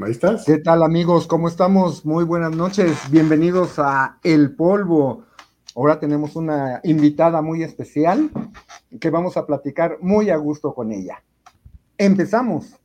[0.00, 0.44] Ahí estás.
[0.44, 1.26] ¿Qué tal amigos?
[1.26, 2.06] ¿Cómo estamos?
[2.06, 2.96] Muy buenas noches.
[3.10, 5.24] Bienvenidos a El Polvo.
[5.74, 8.30] Ahora tenemos una invitada muy especial
[9.00, 11.24] que vamos a platicar muy a gusto con ella.
[11.96, 12.76] Empezamos.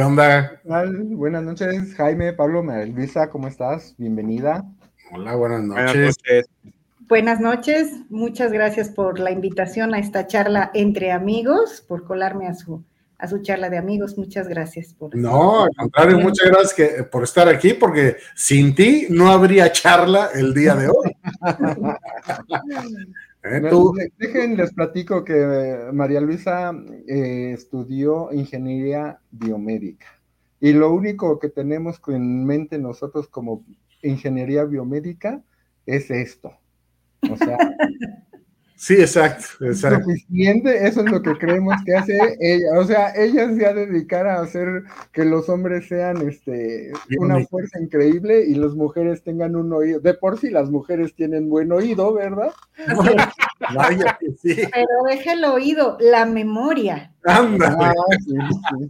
[0.00, 0.58] ¿Qué onda?
[0.64, 3.94] Buenas noches, Jaime, Pablo, Luisa, ¿cómo estás?
[3.98, 4.64] Bienvenida.
[5.12, 6.16] Hola, buenas noches.
[7.00, 7.92] Buenas noches.
[8.08, 12.82] muchas gracias por la invitación a esta charla entre amigos, por colarme a su,
[13.18, 14.16] a su charla de amigos.
[14.16, 15.14] Muchas gracias por.
[15.14, 20.30] No, al contrario, muchas gracias que, por estar aquí, porque sin ti no habría charla
[20.34, 21.14] el día de hoy.
[23.42, 24.10] ¿Eh?
[24.18, 26.72] Dejen, les platico que María Luisa
[27.08, 30.06] eh, estudió ingeniería biomédica
[30.60, 33.64] y lo único que tenemos en mente nosotros como
[34.02, 35.42] ingeniería biomédica
[35.86, 36.52] es esto.
[37.30, 37.56] O sea,
[38.80, 40.04] Sí, exacto, exacto.
[40.04, 42.78] Suficiente, eso es lo que creemos que hace ella.
[42.78, 47.44] O sea, ella se ha de dedicar a hacer que los hombres sean este, una
[47.44, 50.00] fuerza increíble y las mujeres tengan un oído.
[50.00, 52.52] De por sí las mujeres tienen buen oído, ¿verdad?
[53.74, 54.56] Vaya sí.
[54.56, 57.12] Pero deja el oído, la memoria.
[57.24, 57.76] Anda.
[57.78, 57.92] Ah,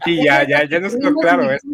[0.05, 1.67] sí, ya, ya, ya nos quedó claro eso.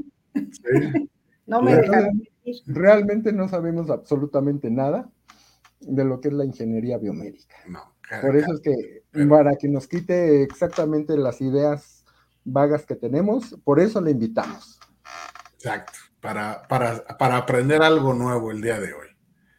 [1.46, 2.22] No me dejan.
[2.64, 5.06] Realmente no sabemos absolutamente nada
[5.80, 7.56] de lo que es la ingeniería biomédica.
[7.68, 7.95] No.
[8.20, 12.04] Por eso es que, para que nos quite exactamente las ideas
[12.44, 14.78] vagas que tenemos, por eso le invitamos.
[15.54, 19.08] Exacto, para, para, para aprender algo nuevo el día de hoy.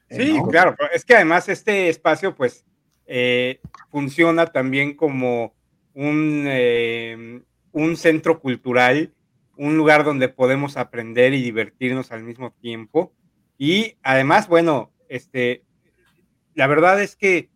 [0.10, 2.66] Sí, claro, es que además este espacio pues
[3.06, 3.60] eh,
[3.92, 5.54] funciona también como
[5.94, 7.42] un, eh,
[7.74, 9.14] un centro cultural,
[9.58, 13.14] un lugar donde podemos aprender y divertirnos al mismo tiempo.
[13.58, 15.64] Y además, bueno, este,
[16.54, 17.50] la verdad es que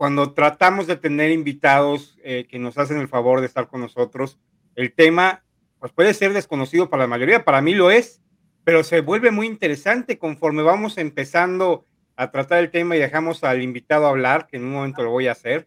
[0.00, 4.38] cuando tratamos de tener invitados eh, que nos hacen el favor de estar con nosotros,
[4.74, 5.44] el tema
[5.78, 8.22] pues puede ser desconocido para la mayoría, para mí lo es,
[8.64, 11.84] pero se vuelve muy interesante conforme vamos empezando
[12.16, 15.28] a tratar el tema y dejamos al invitado hablar, que en un momento lo voy
[15.28, 15.66] a hacer.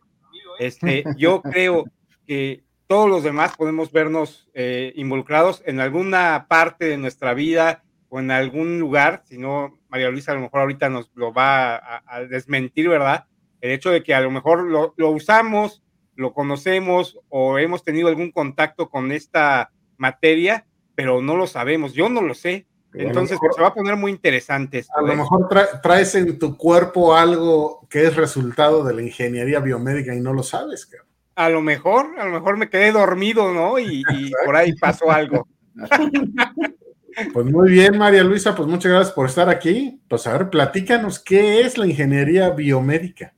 [0.58, 1.86] Este, yo creo
[2.26, 8.20] que todos los demás podemos vernos eh, involucrados en alguna parte de nuestra vida o
[8.20, 12.22] en algún lugar, si no, María Luisa a lo mejor ahorita nos lo va a
[12.22, 13.28] desmentir, ¿verdad?
[13.64, 15.82] El hecho de que a lo mejor lo, usamos,
[16.16, 20.66] lo conocemos o hemos tenido algún contacto con esta materia,
[20.96, 22.68] pero no lo sabemos, yo no lo sé.
[22.94, 24.84] Entonces se va a poner muy interesante.
[24.94, 25.16] a lo ¿eh?
[25.16, 25.48] mejor
[25.82, 30.44] traes en tu cuerpo algo que es resultado de la ingeniería biomédica y no lo
[30.44, 30.92] sabes.
[31.36, 33.80] A lo mejor, a lo mejor me quedé dormido, ¿no?
[33.80, 35.48] Y, y por ahí pasó algo.
[37.32, 40.02] Pues muy bien, María Luisa, pues muchas gracias por estar aquí.
[40.08, 43.33] Pues a ver, platícanos qué es la ingeniería biomédica.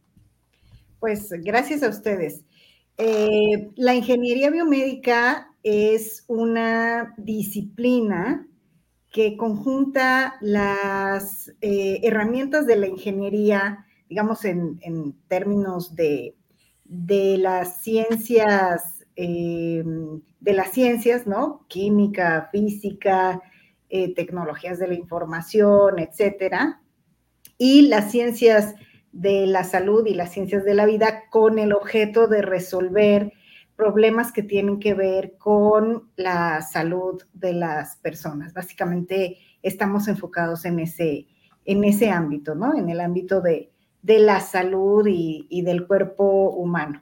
[1.05, 2.43] Pues gracias a ustedes.
[2.97, 8.47] Eh, la ingeniería biomédica es una disciplina
[9.13, 14.79] que conjunta las eh, herramientas de la ingeniería, digamos en,
[15.27, 16.33] términos de,
[16.87, 19.83] las ciencias, eh,
[20.39, 21.67] de las ciencias, ¿no?
[21.67, 23.43] Química, física,
[24.15, 26.81] tecnologías de la información, etcétera,
[27.59, 28.73] y las ciencias
[29.15, 33.31] de la salud y las ciencias de la vida con el objeto de resolver
[33.77, 38.53] problemas que tienen que ver con la salud de las personas.
[38.53, 41.27] Básicamente estamos enfocados en ese,
[41.63, 42.75] en ese ámbito, ¿no?
[42.75, 43.71] En el ámbito de,
[44.03, 47.01] la salud y, del cuerpo humano.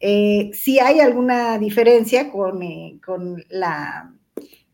[0.00, 4.14] Eh, si hay alguna diferencia con, eh, con la,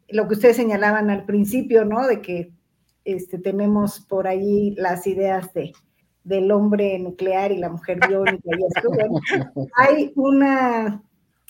[0.09, 2.07] lo que ustedes señalaban al principio, ¿no?
[2.07, 2.53] De que
[3.05, 5.73] este, tenemos por ahí las ideas de
[6.27, 8.91] del hombre nuclear y la mujer biónica y esto,
[9.77, 11.01] hay una,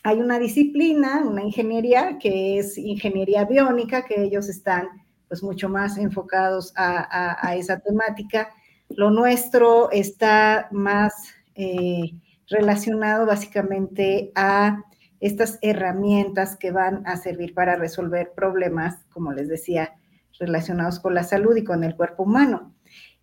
[0.02, 4.88] hay una disciplina, una ingeniería que es ingeniería biónica, que ellos están
[5.28, 8.50] pues mucho más enfocados a, esa temática.
[8.90, 11.14] Lo nuestro está más
[11.55, 12.12] eh,
[12.49, 14.82] relacionado básicamente a
[15.20, 19.94] estas herramientas que van a servir para resolver problemas, como les decía,
[20.38, 22.75] relacionados con la salud y con el cuerpo humano.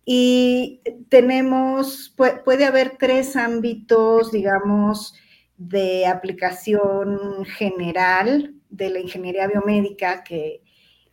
[0.04, 5.14] Y tenemos, puede, haber tres ámbitos, digamos,
[5.56, 10.60] de aplicación general de la ingeniería biomédica que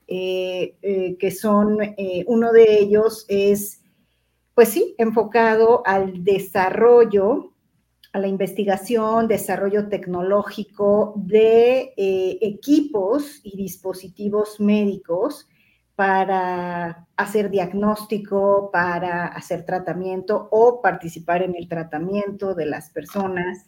[0.08, 1.78] que son,
[2.26, 3.82] uno de ellos es,
[4.54, 7.52] pues sí, enfocado al desarrollo
[8.14, 15.48] a la investigación, desarrollo tecnológico de eh, equipos y dispositivos médicos
[16.02, 23.68] para hacer diagnóstico, para hacer tratamiento o participar en el tratamiento de las personas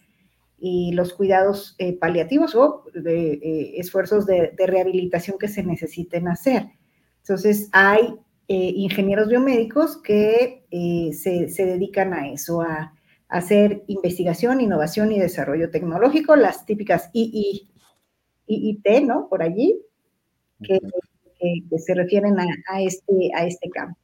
[0.57, 6.71] y los cuidados eh, paliativos o de, eh, esfuerzos de, rehabilitación que se necesiten hacer.
[7.19, 8.15] Entonces, hay
[8.47, 10.65] ingenieros biomédicos que
[11.13, 12.95] se, dedican a eso, a
[13.29, 17.69] hacer investigación, innovación y desarrollo tecnológico, las típicas II,
[18.47, 19.29] IIT, ¿no?
[19.29, 19.79] Por allí,
[20.63, 20.79] que,
[21.77, 23.97] se refieren a, este, a este campo.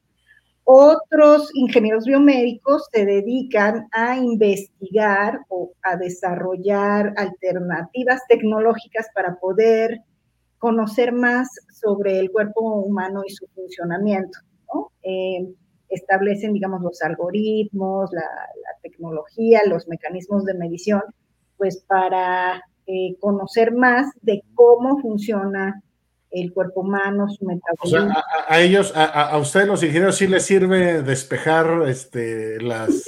[0.64, 10.02] Otros ingenieros biomédicos se dedican a investigar o a desarrollar alternativas tecnológicas para poder
[10.60, 14.38] conocer más sobre el cuerpo humano y su funcionamiento.
[15.02, 15.48] Eh,
[15.90, 18.22] establecen, digamos, los algoritmos, la,
[18.82, 21.02] tecnología, los mecanismos de medición,
[21.58, 25.82] pues para eh, conocer más de cómo funciona
[26.32, 28.12] el cuerpo humano, su metabolismo.
[28.12, 33.06] O sea, a, ellos, a, ustedes los ingenieros sí les sirve despejar este, las,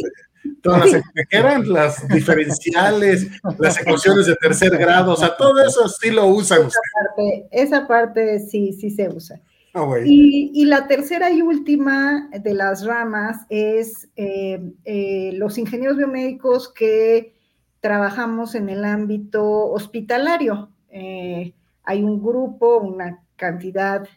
[0.62, 3.28] todas las las diferenciales,
[3.60, 6.68] las ecuaciones de tercer grado, o sea, todo eso sí lo usan.
[6.68, 9.42] Esa parte, esa parte sí, sí se usa.
[9.74, 16.68] Ah, y, la tercera y última de las ramas es eh, eh, los ingenieros biomédicos
[16.74, 17.36] que
[17.80, 20.72] trabajamos en el ámbito hospitalario.
[20.90, 21.54] Eh,
[21.92, 24.08] hay un grupo, una cantidad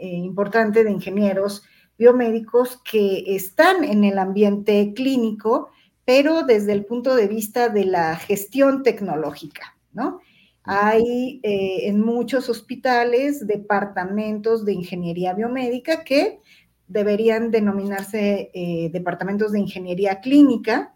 [0.00, 1.62] importante de ingenieros
[1.98, 5.70] biomédicos que están en el ambiente clínico,
[6.04, 10.20] pero desde el punto de vista de la gestión tecnológica, ¿no?
[10.64, 16.40] Hay eh, en muchos hospitales departamentos de ingeniería biomédica que
[16.88, 20.94] deberían denominarse eh, departamentos de ingeniería clínica,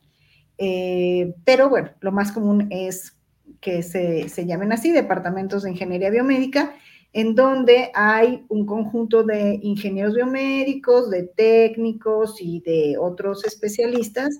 [0.56, 3.17] eh, pero bueno, lo más común es
[3.60, 6.74] que se, se, llamen así, departamentos de ingeniería biomédica,
[7.12, 14.38] en donde hay un conjunto de ingenieros biomédicos, de técnicos y de otros especialistas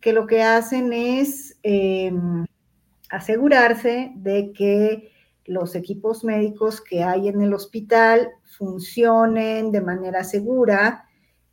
[0.00, 2.46] que lo que hacen es em,
[3.10, 5.10] asegurarse de que
[5.44, 11.06] los equipos médicos que hay en el hospital funcionen de manera segura,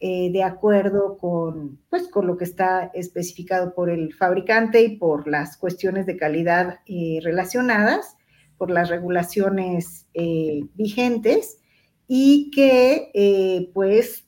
[0.05, 5.29] eh, de acuerdo con, pues, con lo que está especificado por el fabricante y por
[5.29, 8.17] las cuestiones de calidad eh, relacionadas,
[8.57, 11.61] por las regulaciones eh, vigentes,
[12.05, 14.27] y que pues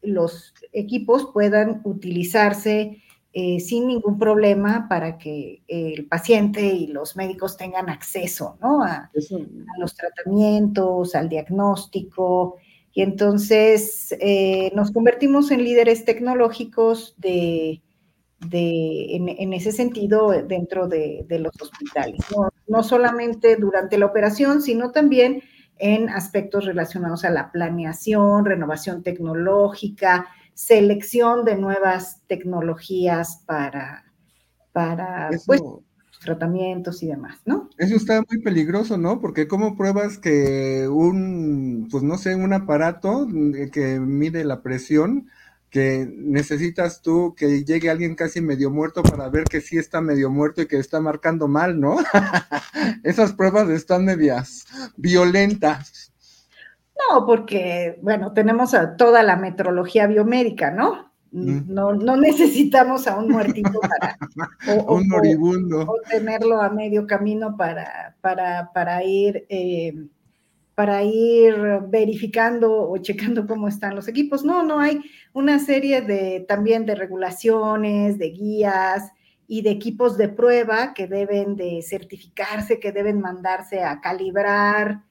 [0.00, 3.02] los equipos puedan utilizarse
[3.34, 8.82] sin ningún problema para que el paciente y los médicos tengan acceso ¿no?
[8.82, 9.10] a,
[9.78, 12.56] los tratamientos, al diagnóstico.
[12.94, 17.80] Y entonces eh, nos convertimos en líderes tecnológicos de,
[18.50, 22.20] en, ese sentido dentro de, los hospitales.
[22.36, 25.42] No, no solamente durante la operación, sino también
[25.78, 34.04] en aspectos relacionados a la planeación, renovación tecnológica, selección de nuevas tecnologías para,
[34.72, 35.62] para pues,
[36.22, 37.68] tratamientos y demás, ¿no?
[37.78, 39.20] Eso está muy peligroso, ¿no?
[39.20, 43.26] Porque ¿cómo pruebas que un, pues no sé, un aparato
[43.72, 45.28] que mide la presión,
[45.70, 50.30] que necesitas tú que llegue alguien casi medio muerto para ver que sí está medio
[50.30, 51.96] muerto y que está marcando mal, ¿no?
[53.02, 56.12] Esas pruebas están medias violentas.
[57.10, 61.11] No, porque, bueno, tenemos a toda la metrología biomédica, ¿no?
[61.32, 61.72] Mm.
[61.72, 64.16] No, no necesitamos a un muertito para.
[64.86, 65.82] O, un moribundo.
[65.82, 69.46] O, tenerlo a medio camino para, para, para ir.
[69.48, 69.94] Eh,
[70.74, 71.54] para ir
[71.88, 74.42] verificando o checando cómo están los equipos.
[74.42, 75.02] No, no hay
[75.34, 79.12] una serie de también de regulaciones, de guías
[79.46, 85.02] y de equipos de prueba que deben de certificarse, que deben mandarse a calibrar,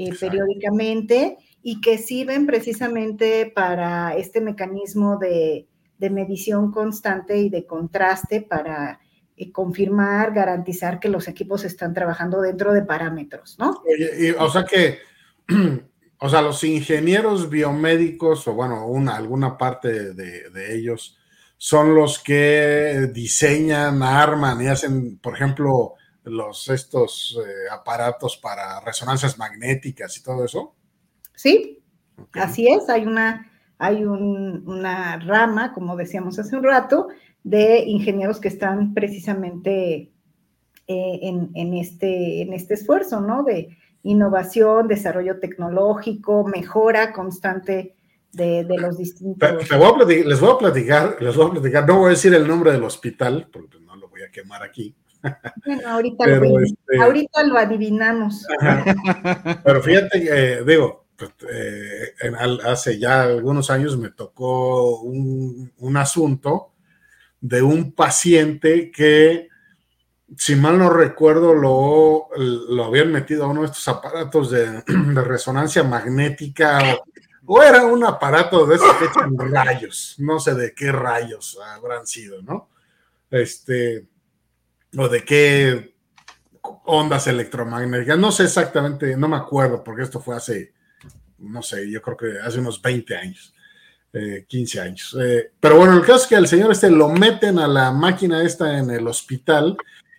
[0.00, 5.66] eh, periódicamente y que sirven precisamente para este mecanismo de,
[6.10, 9.00] medición constante y de contraste para
[9.36, 13.82] eh, confirmar, garantizar que los equipos están trabajando dentro de parámetros, ¿no?
[14.38, 14.98] o sea que,
[16.18, 21.18] o sea, los ingenieros biomédicos, o bueno, una, alguna parte de, ellos,
[21.56, 29.38] son los que diseñan, arman y hacen, por ejemplo, los estos eh, aparatos para resonancias
[29.38, 30.74] magnéticas y todo eso?
[31.34, 31.80] Sí,
[32.32, 32.88] así es.
[32.88, 37.08] Hay una, hay una rama, como decíamos hace un rato,
[37.44, 40.10] de ingenieros que están precisamente
[40.86, 43.44] eh, en, este, en este esfuerzo, ¿no?
[43.44, 47.94] De innovación, desarrollo tecnológico, mejora constante
[48.32, 49.50] de, los distintos.
[49.50, 52.84] les voy a platicar, les voy a platicar, no voy a decir el nombre del
[52.84, 54.94] hospital, porque no lo voy a quemar aquí.
[55.66, 58.46] Bueno, ahorita, lo, este ahorita lo adivinamos.
[59.64, 62.14] Pero fíjate, eh, digo, pues, eh,
[62.64, 66.72] hace ya algunos años me tocó un, un asunto
[67.40, 69.48] de un paciente que
[70.36, 74.82] si mal no recuerdo, lo, lo habían metido a uno de estos aparatos de,
[75.14, 76.98] resonancia magnética
[77.46, 82.06] o, era un aparato de esos que echan rayos, no sé de qué rayos habrán
[82.06, 82.68] sido, ¿no?
[83.30, 84.06] Este,
[84.96, 85.94] o de qué
[86.84, 90.74] ondas electromagnéticas, no sé exactamente, no me acuerdo, porque esto fue hace,
[91.38, 93.54] no sé, yo creo que hace unos 20 años.
[94.48, 95.16] 15 eh, años.
[95.20, 98.42] Eh, pero bueno, el caso es que al señor este lo meten a la máquina
[98.42, 99.76] esta en el hospital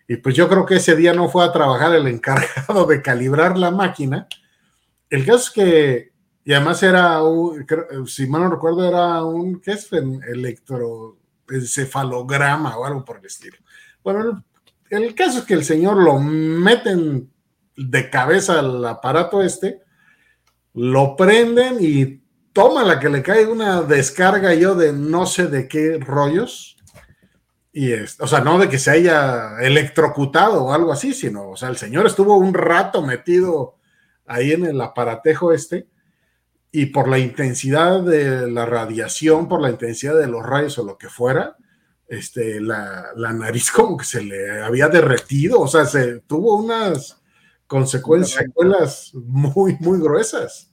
[0.08, 3.58] y pues yo creo que ese día no fue a trabajar el encargado de calibrar
[3.58, 4.28] la máquina.
[5.10, 6.12] El caso es que,
[6.44, 7.66] y además era, un,
[8.08, 9.92] si mal no recuerdo, era un, ¿qué es?
[9.92, 13.58] Electroencefalograma o algo por el estilo.
[14.04, 14.46] Bueno,
[14.90, 17.32] el, caso es que el señor lo meten
[17.76, 19.82] de cabeza al aparato este,
[20.74, 22.22] lo prenden y
[22.54, 26.78] toma la que le cae una descarga yo de no sé de qué rollos.
[27.72, 31.56] Y es, o sea, no de que se haya electrocutado o algo así, sino, o
[31.56, 33.76] sea, el señor estuvo un rato metido
[34.26, 35.88] ahí en el aparatejo este
[36.72, 40.98] y por la intensidad de la radiación, por la intensidad de los rayos o lo
[40.98, 41.58] que fuera,
[42.08, 47.19] este, la, nariz como que se le había derretido, o sea, se tuvo unas
[47.70, 50.72] consecuencias, secuelas muy, muy gruesas.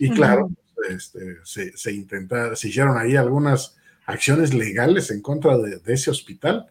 [0.00, 0.50] Y claro,
[0.90, 3.76] este, se, se intentaron, se hicieron ahí algunas
[4.06, 6.66] acciones legales en contra de, ese hospital.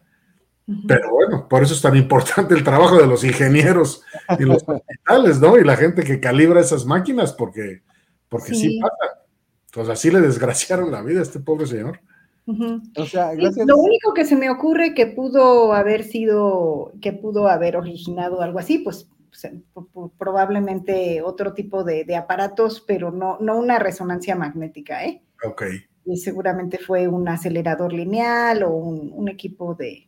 [0.86, 4.02] Pero bueno, por eso es tan importante el trabajo de los ingenieros
[4.38, 5.56] y los hospitales, ¿no?
[5.56, 7.80] Y la gente que calibra esas máquinas, porque,
[8.28, 8.78] porque sí.
[8.78, 9.22] pasa.
[9.66, 12.00] Entonces así le desgraciaron la vida a este pobre señor.
[12.96, 17.76] O sea, Lo único que se me ocurre que pudo haber sido, que pudo haber
[17.76, 19.08] originado algo así, pues,
[20.18, 25.22] probablemente otro tipo de, de, aparatos, pero no, no una resonancia magnética, ¿eh?
[25.44, 25.62] Ok
[26.08, 30.06] y seguramente fue un acelerador lineal o un, equipo de,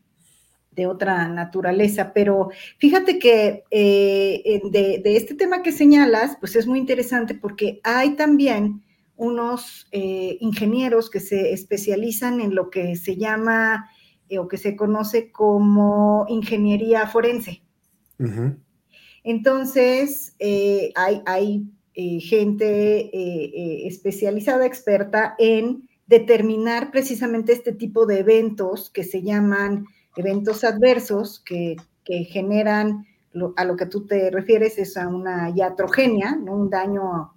[0.87, 2.11] otra naturaleza.
[2.11, 8.15] Pero fíjate que eh, de, este tema que señalas, pues es muy interesante porque hay
[8.15, 8.81] también
[9.15, 13.91] unos eh, ingenieros que se especializan en lo que se llama
[14.27, 17.61] eh, o que se conoce como ingeniería forense.
[19.23, 20.35] Entonces,
[20.95, 21.65] hay, hay
[22.21, 29.85] gente especializada, experta en determinar precisamente este tipo de eventos que se llaman
[30.17, 31.77] eventos adversos, que,
[32.25, 33.05] generan,
[33.55, 36.55] a lo que tú te refieres es a una iatrogenia, ¿no?
[36.55, 37.31] un daño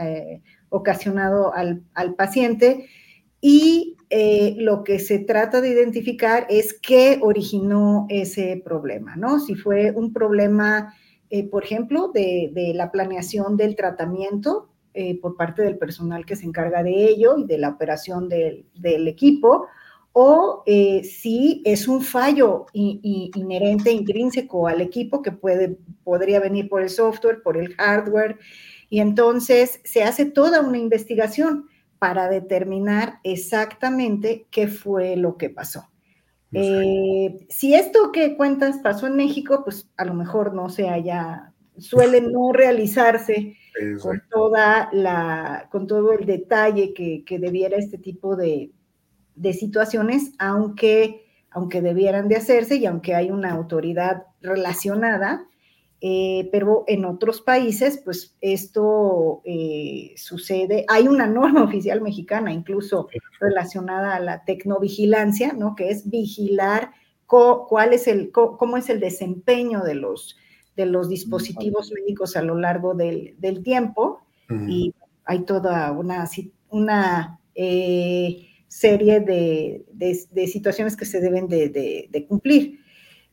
[0.00, 2.88] eh, ocasionado al, paciente,
[3.40, 9.38] y eh, lo que se trata de identificar es qué originó ese problema, ¿no?
[9.38, 10.92] Si fue un problema,
[11.30, 16.46] eh, por ejemplo, de, la planeación del tratamiento, eh, por parte del personal que se
[16.46, 18.64] encarga de ello y de la operación del,
[19.08, 19.66] equipo,
[20.12, 26.80] o eh, si es un fallo inherente, intrínseco al equipo que puede, podría venir por
[26.80, 28.38] el software, por el hardware,
[28.88, 31.66] y entonces se hace toda una investigación
[31.98, 35.88] para determinar exactamente qué fue lo que pasó.
[36.52, 41.52] Eh, si esto que cuentas pasó en México, pues a lo mejor no se haya,
[41.76, 43.56] suele no realizarse
[44.00, 48.70] con toda la, con todo el detalle que, debiera este tipo de,
[49.52, 55.46] situaciones, aunque, aunque debieran de hacerse y aunque hay una autoridad relacionada,
[56.00, 60.84] eh, pero en otros países, pues esto eh, sucede.
[60.88, 63.08] Hay una norma oficial mexicana, incluso
[63.40, 65.74] relacionada a la tecnovigilancia, ¿no?
[65.74, 66.92] Que es vigilar
[67.26, 70.36] cuál es el, cómo es el desempeño de los
[70.76, 73.34] de los dispositivos médicos a lo largo del,
[73.64, 74.20] tiempo
[74.68, 76.28] y hay toda una,
[76.68, 82.80] una eh, serie de, situaciones que se deben de, cumplir.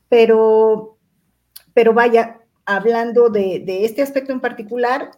[0.07, 0.97] Pero,
[1.73, 5.11] pero vaya, hablando de, este aspecto en particular,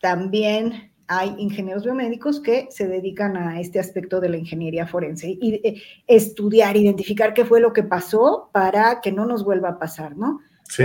[0.00, 5.54] también hay ingenieros biomédicos que se dedican a este aspecto de la ingeniería forense y
[5.62, 10.16] eh, estudiar, identificar qué fue lo que pasó para que no nos vuelva a pasar,
[10.16, 10.40] ¿no?
[10.68, 10.84] Sí,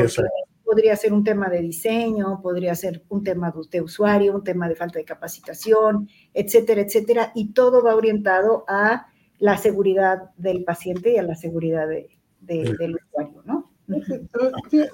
[0.67, 4.75] podría ser un tema de diseño, podría ser un tema de usuario, un tema de
[4.75, 9.07] falta de capacitación, etcétera, etcétera, y todo va orientado a
[9.39, 13.26] la seguridad del paciente y a la seguridad del usuario,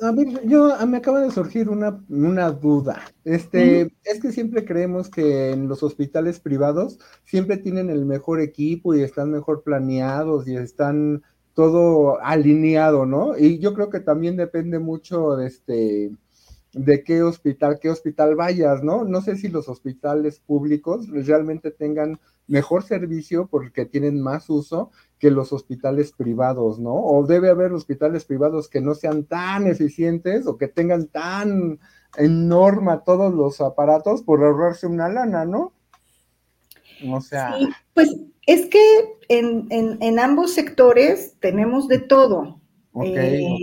[0.02, 3.02] a ver, yo me acaba de surgir una, una duda.
[3.24, 8.94] Este, es que siempre creemos que en los hospitales privados siempre tienen el mejor equipo
[8.94, 13.38] y están mejor planeados y están todo alineado, ¿no?
[13.38, 16.12] Y yo creo que también depende mucho de este
[16.74, 19.04] de qué hospital, qué hospital vayas, ¿no?
[19.04, 24.92] No sé si los hospitales públicos realmente tengan mejor servicio porque tienen más uso
[25.24, 26.96] que los hospitales privados, ¿no?
[26.96, 31.80] O debe haber hospitales privados que no sean tan eficientes o que tengan tan
[32.18, 35.72] en norma todos los aparatos por ahorrarse una lana, ¿no?
[37.10, 37.58] O sea.
[37.58, 38.14] Sí, pues
[38.46, 38.82] es que
[39.30, 42.60] en, ambos sectores tenemos de todo.
[43.02, 43.60] Eh,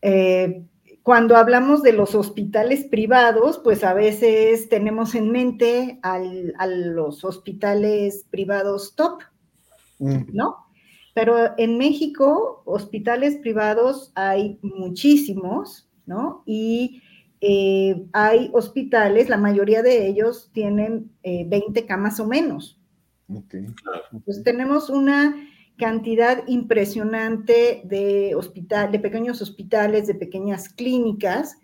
[0.00, 0.64] eh,
[1.02, 6.18] cuando hablamos de los hospitales privados, pues a veces tenemos en mente a
[6.66, 9.20] los hospitales privados top.
[9.98, 10.56] ¿No?
[11.14, 16.42] Pero en México, hospitales privados hay muchísimos, ¿no?
[16.44, 17.02] Y
[17.40, 22.80] eh, hay hospitales, la mayoría de ellos tienen 20 eh, camas o menos.
[23.28, 23.66] Okay.
[24.12, 25.34] Entonces tenemos una
[25.76, 31.58] cantidad impresionante de, hospital, de pequeños hospitales, de pequeñas clínicas,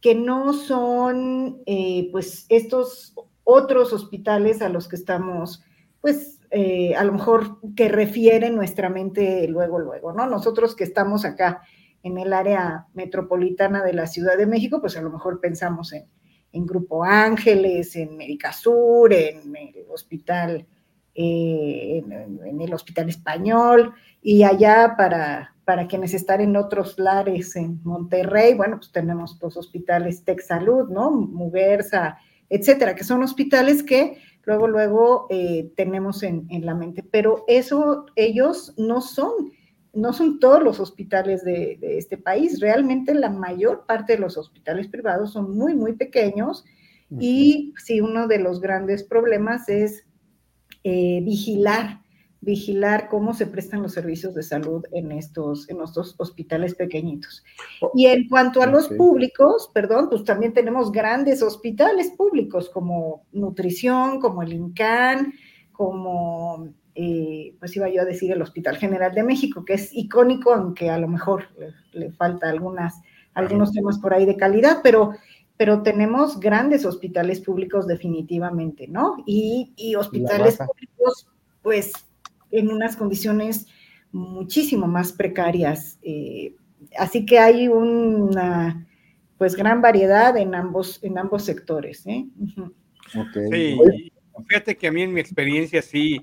[0.00, 3.14] que no son, eh, pues, estos
[3.44, 5.64] otros hospitales a los que estamos,
[6.00, 10.26] pues, eh, a lo mejor que refiere nuestra mente luego, luego, ¿no?
[10.26, 11.62] Nosotros que estamos acá
[12.02, 16.06] en el área metropolitana de la Ciudad de México, pues a lo mejor pensamos en,
[16.64, 18.18] Grupo Ángeles, en
[18.50, 20.66] Sur, en el hospital,
[21.14, 22.02] eh,
[22.46, 28.54] en, el hospital español, y allá para, para quienes están en otros lares en Monterrey,
[28.54, 31.10] bueno, pues tenemos los hospitales Salud, ¿no?
[31.10, 32.16] Muguerza,
[32.48, 37.02] etcétera, que son hospitales que luego, luego eh, tenemos en, la mente.
[37.02, 39.52] Pero eso, ellos no son,
[39.92, 42.60] no son todos los hospitales de, este país.
[42.60, 46.64] Realmente la mayor parte de los hospitales privados son muy, muy pequeños.
[47.20, 50.04] Y sí, uno de los grandes problemas es
[50.82, 52.00] eh, vigilar
[52.46, 57.44] vigilar cómo se prestan los servicios de salud en estos, en estos hospitales pequeñitos.
[57.80, 63.26] Oh, y en cuanto a los públicos, perdón, pues también tenemos grandes hospitales públicos como
[63.32, 65.34] nutrición, como el INCAN,
[65.72, 70.54] como, eh, pues iba yo a decir el Hospital General de México, que es icónico,
[70.54, 71.46] aunque a lo mejor
[71.92, 72.94] le, falta algunas,
[73.34, 75.12] algunos temas por ahí de calidad, pero
[75.58, 79.16] pero tenemos grandes hospitales públicos definitivamente, ¿no?
[79.24, 81.28] Y, y hospitales públicos,
[81.62, 82.05] pues
[82.50, 83.66] en unas condiciones
[84.12, 85.98] muchísimo más precarias.
[86.02, 86.54] Eh,
[86.98, 88.86] así que hay una
[89.38, 92.06] pues gran variedad en ambos, en ambos sectores.
[92.06, 92.26] ¿eh?
[93.50, 93.78] Sí,
[94.48, 96.20] fíjate que a mí en mi experiencia sí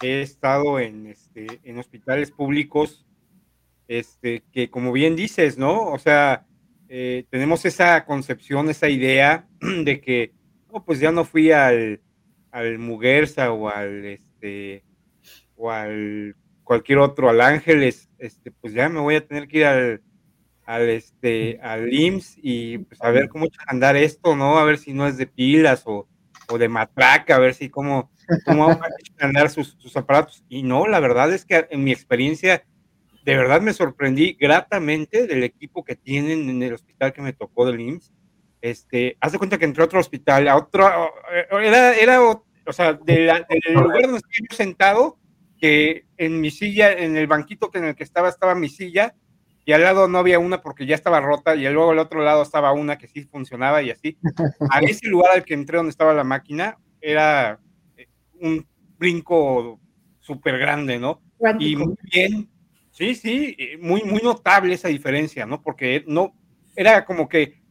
[0.00, 3.04] he estado en, este, en hospitales públicos,
[3.88, 5.90] este, que como bien dices, ¿no?
[5.90, 6.46] O sea,
[6.88, 9.48] eh, tenemos esa concepción, esa idea
[9.84, 10.32] de que,
[10.70, 12.00] oh, pues ya no fui al,
[12.50, 14.84] al Muguerza o al, este,
[15.62, 19.64] o al cualquier otro, al Ángeles, este, pues ya me voy a tener que ir
[19.64, 20.02] al,
[20.64, 24.58] al, este, al IMSS y pues a ver cómo andar esto, ¿no?
[24.58, 26.08] A ver si no es de pilas o,
[26.48, 28.10] o de matraca, a ver si cómo,
[28.44, 28.80] cómo a
[29.20, 30.44] andar sus, sus, aparatos.
[30.48, 32.64] Y no, la verdad es que en mi experiencia,
[33.24, 37.66] de verdad me sorprendí gratamente del equipo que tienen en el hospital que me tocó
[37.66, 38.12] del IMSS.
[38.62, 40.88] Este, haz de cuenta que entré a otro hospital, a otro,
[41.60, 43.26] era, era, o sea, del
[43.74, 45.18] lugar donde estoy sentado,
[45.62, 49.14] que en mi silla, en el banquito que en el que estaba, estaba mi silla,
[49.64, 52.42] y al lado no había una porque ya estaba rota, y luego al otro lado
[52.42, 54.18] estaba una que sí funcionaba y así.
[54.70, 57.60] A ese lugar al que entré donde estaba la máquina era
[57.96, 58.08] eh,
[58.40, 58.66] un
[58.98, 59.78] brinco
[60.18, 61.22] súper grande, ¿no?
[61.60, 62.50] Y muy bien,
[62.90, 65.62] sí, sí, eh, muy, muy notable esa diferencia, ¿no?
[65.62, 66.34] Porque no,
[66.74, 67.61] era como que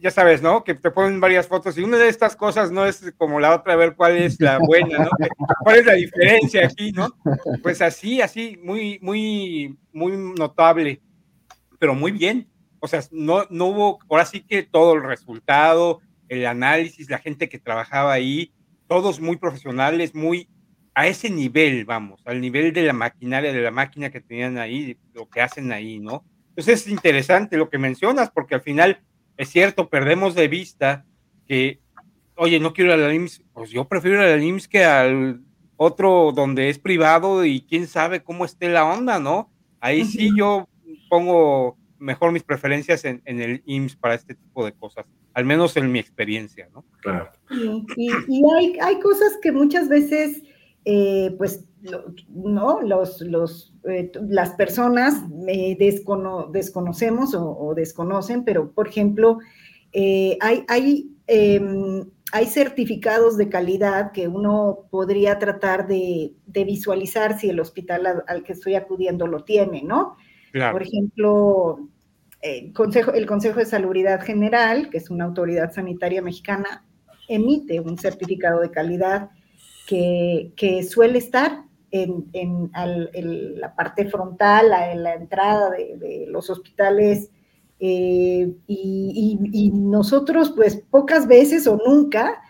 [0.00, 0.64] ya sabes, ¿no?
[0.64, 3.74] Que te ponen varias fotos y una de estas cosas no es como la otra,
[3.74, 5.10] a ver cuál es la buena, ¿no?
[5.62, 7.08] ¿Cuál es la diferencia aquí, ¿no?
[7.62, 11.00] Pues así, así, muy, muy, muy notable,
[11.78, 12.48] pero muy bien.
[12.80, 17.48] O sea, no, no hubo, ahora sí que todo el resultado, el análisis, la gente
[17.48, 18.52] que trabajaba ahí,
[18.88, 20.48] todos muy profesionales, muy
[20.94, 24.98] a ese nivel, vamos, al nivel de la maquinaria, de la máquina que tenían ahí,
[25.14, 26.24] lo que hacen ahí, ¿no?
[26.50, 29.00] Entonces es interesante lo que mencionas, porque al final
[29.42, 31.04] es cierto, perdemos de vista
[31.46, 31.80] que,
[32.36, 35.40] oye, no quiero ir al IMSS, pues yo prefiero ir al IMSS que al
[35.76, 39.50] otro donde es privado y quién sabe cómo esté la onda, ¿no?
[39.80, 40.68] Ahí sí yo
[41.10, 45.90] pongo mejor mis preferencias en, el IMSS para este tipo de cosas, al menos en
[45.90, 46.84] mi experiencia, ¿no?
[47.00, 47.32] Claro.
[47.96, 50.42] Y, hay, hay, cosas que muchas veces
[50.84, 51.64] eh, pues,
[52.28, 55.24] no, los, los, eh, las personas
[55.78, 59.38] desconocemos o, desconocen, pero, por ejemplo,
[59.92, 67.60] hay, hay, em, hay certificados de calidad que uno podría tratar de, visualizar si el
[67.60, 70.16] hospital al, que estoy acudiendo lo tiene, ¿no?
[70.52, 71.88] Por ejemplo,
[72.74, 76.84] Consejo, el Consejo de Salubridad General, que es una autoridad sanitaria mexicana,
[77.28, 79.30] emite un certificado de calidad
[79.86, 82.70] que, suele estar en,
[83.60, 87.30] la parte frontal, en la entrada de, los hospitales.
[87.78, 92.40] Eh, y, nosotros, pues pocas veces o nunca,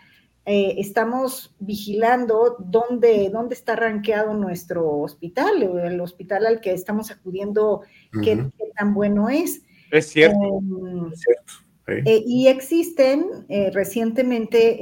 [0.45, 7.81] eh, estamos vigilando dónde, dónde está rankeado nuestro hospital, el hospital al que estamos acudiendo,
[8.21, 9.61] qué, tan bueno es.
[9.89, 10.37] Es cierto.
[10.43, 11.62] Em, es cierto.
[11.87, 14.77] Eh, y existen eh, recientemente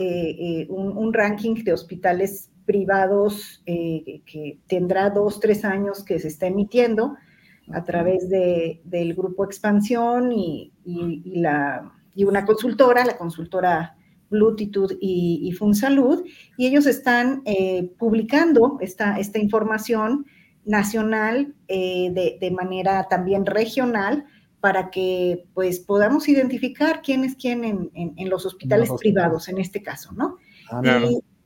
[0.61, 7.15] eh, un, ranking de hospitales privados que tendrá dos, tres años que se está emitiendo
[7.73, 10.71] a través de, del grupo Expansión y,
[11.25, 13.97] la, y una consultora, la consultora
[14.29, 16.23] Bluetooth y, y FunSalud,
[16.55, 17.43] y ellos están
[17.97, 20.25] publicando esta, esta información
[20.63, 24.25] nacional de, de manera también regional
[24.61, 30.13] para que pues podamos identificar quién es quién en, los hospitales privados, en este caso,
[30.13, 30.37] ¿no?
[30.71, 31.01] Ah,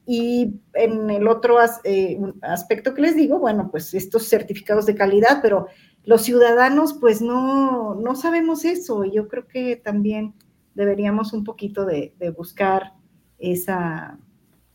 [0.06, 5.40] y, en el otro eh, aspecto que les digo, bueno, pues estos certificados de calidad,
[5.42, 5.68] pero
[6.04, 9.04] los ciudadanos pues no, no sabemos eso.
[9.04, 10.36] Y yo creo que también
[10.76, 12.94] deberíamos un poquito de, buscar
[13.40, 14.20] esa,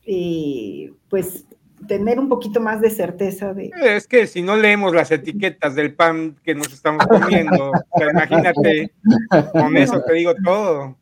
[0.03, 1.47] eh, pues
[1.87, 3.71] tener un poquito más de certeza de...
[3.83, 7.73] Es que si no leemos las etiquetas del pan que nos estamos comiendo,
[8.11, 8.93] imagínate,
[9.53, 10.97] con eso te digo todo.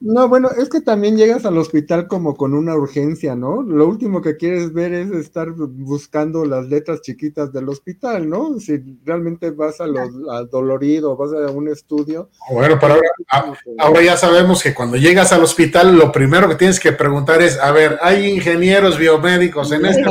[0.00, 3.62] No, bueno, es que también llegas al hospital como con una urgencia, ¿no?
[3.62, 8.58] Lo último que quieres ver es estar buscando las letras chiquitas del hospital, ¿no?
[8.58, 10.10] Si realmente vas a los
[10.50, 12.30] dolorido, vas a un estudio.
[12.50, 12.94] Bueno, pero
[13.28, 17.42] ahora, ahora, ya sabemos que cuando llegas al hospital, lo primero que tienes que preguntar
[17.42, 20.04] es, a ver, ¿hay ingenieros biomédicos en este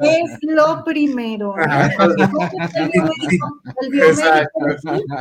[0.00, 1.54] Es lo primero.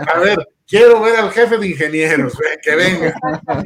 [0.08, 3.14] A ver, Quiero ver al jefe de ingenieros, que venga.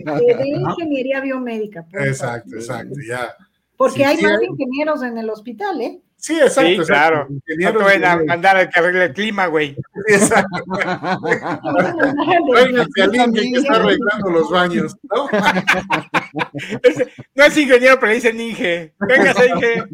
[0.03, 1.85] De ingeniería biomédica.
[1.93, 3.35] Exacto, exacto, ya.
[3.75, 6.01] Porque hay más ingenieros en el hospital, ¿eh?
[6.27, 6.69] Sí, exacto.
[6.69, 7.27] Sí, claro.
[7.29, 9.75] No te vayan a mandar al que arregle el clima, güey.
[10.07, 10.59] Sí, exacto.
[12.93, 15.29] Si alguien que está arreglando los baños, ¿no?
[17.33, 18.93] no es ingeniero, pero dice Inge.
[18.99, 19.85] Venga, Inge.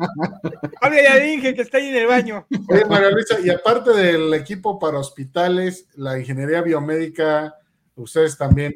[0.82, 2.48] Hable ya de Inge, que está ahí en el baño.
[2.68, 7.54] Oye, María Luisa, y aparte del equipo para hospitales, la ingeniería biomédica,
[7.94, 8.76] ustedes también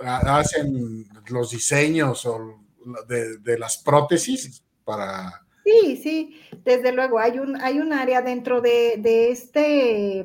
[0.00, 2.60] hacen los diseños o
[3.08, 8.60] de, de las prótesis para Sí, sí, desde luego, hay un, hay un área dentro
[8.60, 9.00] de,
[9.30, 10.22] este,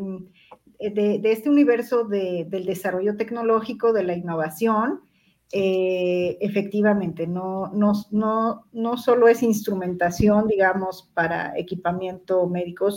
[0.77, 4.99] de, este universo del desarrollo tecnológico, de la innovación.
[5.53, 12.89] Eh, efectivamente, no, no, no, no solo es instrumentación, digamos, para equipamiento médico,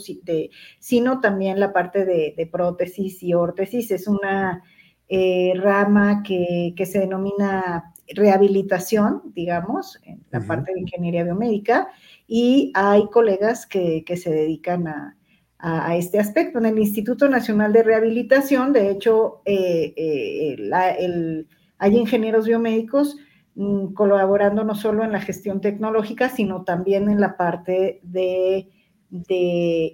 [0.81, 3.93] sino también la parte de, prótesis y órtesis.
[3.93, 4.65] Es una
[5.09, 11.89] eh, rama que, se denomina rehabilitación, digamos, en la parte de ingeniería biomédica,
[12.27, 16.59] y hay colegas que, se dedican a, este aspecto.
[16.59, 21.47] En el Instituto Nacional de Rehabilitación, de hecho, eh, eh,
[21.79, 23.17] hay ingenieros biomédicos
[23.55, 28.69] mm, colaborando no solo en la gestión tecnológica, sino también en la parte de,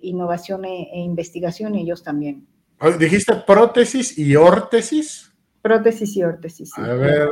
[0.03, 2.46] innovación e, e, investigación, ellos también.
[2.98, 5.32] ¿Dijiste prótesis y órtesis?
[5.62, 6.76] Prótesis y órtesis.
[6.76, 7.28] A ver,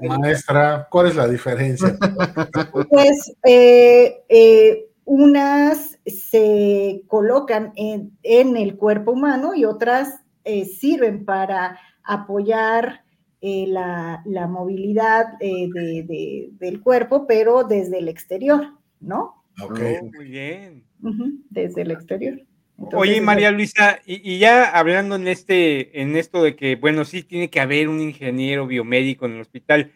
[0.00, 1.96] maestra, ¿cuál es la diferencia?
[2.88, 11.78] Pues eh, eh, unas se colocan en, el cuerpo humano y otras eh, sirven para
[12.02, 13.04] apoyar
[13.42, 19.44] la, movilidad del cuerpo, pero desde el exterior, ¿no?
[19.62, 19.80] Ok.
[20.00, 20.84] Oh, muy bien.
[21.50, 22.40] desde el exterior.
[22.76, 27.48] Oye, María Luisa, y, ya hablando en este, en esto de que, bueno, sí tiene
[27.48, 29.92] que haber un ingeniero biomédico en el hospital.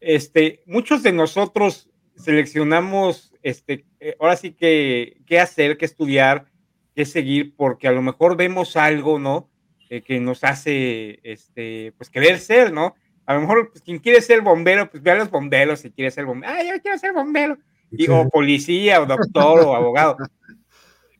[0.00, 6.46] Este, muchos de nosotros seleccionamos, este, eh, ahora sí que, qué hacer, qué estudiar,
[6.94, 9.48] qué seguir, porque a lo mejor vemos algo, ¿no?
[9.88, 12.94] Eh, que nos hace, este, pues querer ser, ¿no?
[13.26, 16.10] A lo mejor pues, quien quiere ser bombero, pues ve a los bomberos si quiere
[16.10, 16.52] ser bombero.
[16.52, 17.58] Ah, yo quiero ser bombero.
[17.90, 20.16] Y, o policía, o doctor, o abogado.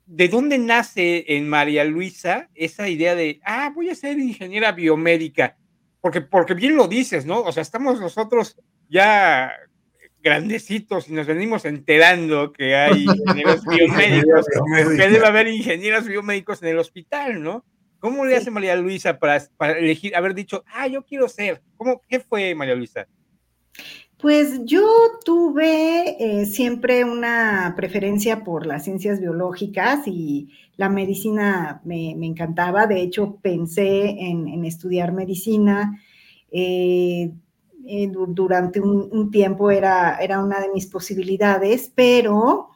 [0.07, 5.57] ¿de dónde nace en María Luisa esa idea de, ah, voy a ser ingeniera biomédica?
[6.01, 7.43] Porque, porque bien lo dices, ¿no?
[7.43, 8.57] O sea, estamos nosotros
[8.89, 9.53] ya
[10.23, 14.47] grandecitos y nos venimos enterando que hay ingenieros biomédicos,
[14.97, 17.65] que debe haber ingenieros biomédicos en el hospital, ¿no?
[17.99, 21.63] ¿Cómo le hace María Luisa para, para elegir, haber dicho, ah, yo quiero ser?
[21.77, 23.07] ¿Cómo, ¿Qué fue María Luisa?
[24.23, 24.87] Pues yo
[25.25, 32.87] tuve eh, siempre una preferencia por las ciencias biológicas y la medicina me, encantaba.
[32.87, 36.01] De hecho, pensé en, estudiar medicina.
[36.53, 37.33] Eh,
[37.85, 42.69] eh, durante un, tiempo era, era, una de mis posibilidades, pero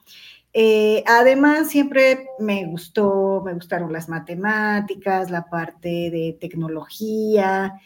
[1.07, 7.81] además siempre me gustó, me gustaron las matemáticas, la parte de tecnología.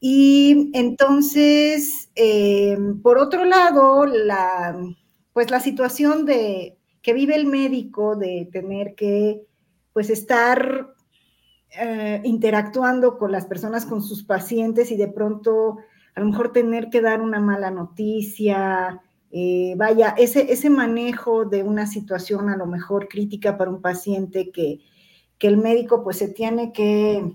[0.00, 2.10] Y entonces,
[3.02, 4.78] por otro lado, la,
[5.32, 9.46] pues la situación de, que vive el médico de tener que
[9.92, 10.94] pues estar
[11.78, 15.78] eh, interactuando con las personas, con sus pacientes y de pronto
[16.14, 21.62] a lo mejor tener que dar una mala noticia, eh, vaya, ese, ese manejo de
[21.62, 24.80] una situación a lo mejor crítica para un paciente que,
[25.38, 27.32] que el médico pues se tiene que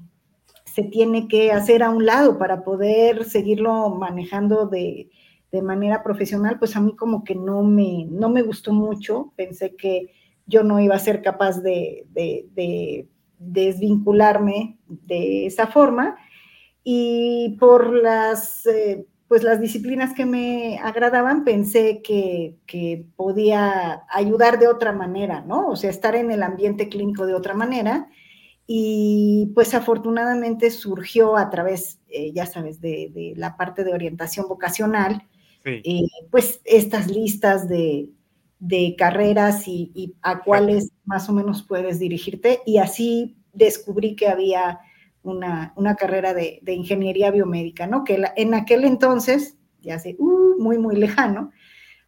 [0.73, 5.11] se tiene que hacer a un lado para poder seguirlo manejando de,
[5.51, 9.75] de manera profesional, pues a mí como que no me, no me gustó mucho, pensé
[9.75, 10.11] que
[10.47, 12.07] yo no iba a ser capaz de,
[13.37, 16.17] desvincularme de esa forma.
[16.83, 24.57] Y por las, eh, pues las disciplinas que me agradaban pensé que, que, podía ayudar
[24.57, 25.67] de otra manera, ¿no?
[25.67, 28.09] O sea, estar en el ambiente clínico de otra manera
[28.65, 34.47] y pues afortunadamente surgió a través, eh, ya sabes, de, de, la parte de orientación
[34.47, 35.27] vocacional,
[35.65, 38.09] eh, pues estas listas de,
[38.97, 42.61] carreras y, a cuáles más o menos puedes dirigirte.
[42.65, 44.79] Y así descubrí que había
[45.23, 48.03] una, carrera de, ingeniería biomédica, ¿no?
[48.03, 51.51] Que en aquel entonces, ya sé, uh, muy, muy lejano,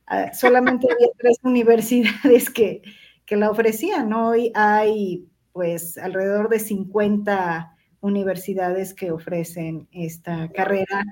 [0.08, 2.82] ah, solamente había tres universidades que,
[3.26, 11.06] que la ofrecían, Hoy hay pues alrededor de 50 universidades que ofrecen esta carrera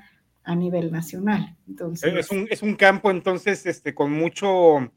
[0.44, 1.56] a nivel nacional.
[1.66, 4.92] Entonces, es un, es un campo entonces este, con mucho,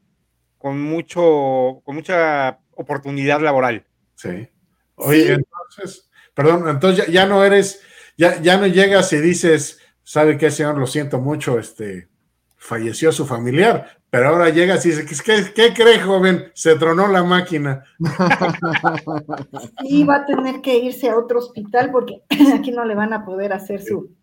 [0.57, 3.85] con mucho, con mucha oportunidad laboral.
[4.15, 4.49] Sí.
[4.95, 7.79] Oye, entonces, perdón, entonces ya, no eres,
[8.17, 10.77] ya, ya no llegas y dices, ¿sabe qué, señor?
[10.77, 12.09] Lo siento mucho, este,
[12.57, 16.51] falleció su familiar, pero ahora llegas y dices, ¿qué, qué cree, joven?
[16.53, 17.83] Se tronó la máquina.
[19.83, 22.23] Sí, va a tener que irse a otro hospital porque
[22.55, 24.15] aquí no le van a poder hacer su,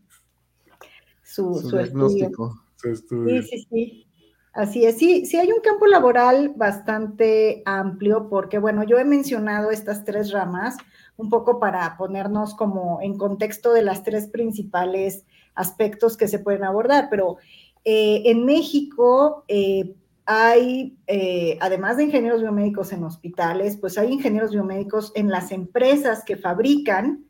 [1.22, 2.62] su, diagnóstico.
[2.76, 4.06] Sí, sí, sí.
[4.54, 9.72] Así es, sí, sí hay un campo laboral bastante amplio porque, bueno, yo he mencionado
[9.72, 10.76] estas tres ramas
[11.16, 15.24] un poco para ponernos como en contexto de las tres principales
[15.56, 17.38] aspectos que se pueden abordar, pero
[17.84, 19.94] eh, en México eh,
[20.24, 26.24] hay, eh, además de ingenieros biomédicos en hospitales, pues hay ingenieros biomédicos en las empresas
[26.24, 27.26] que fabrican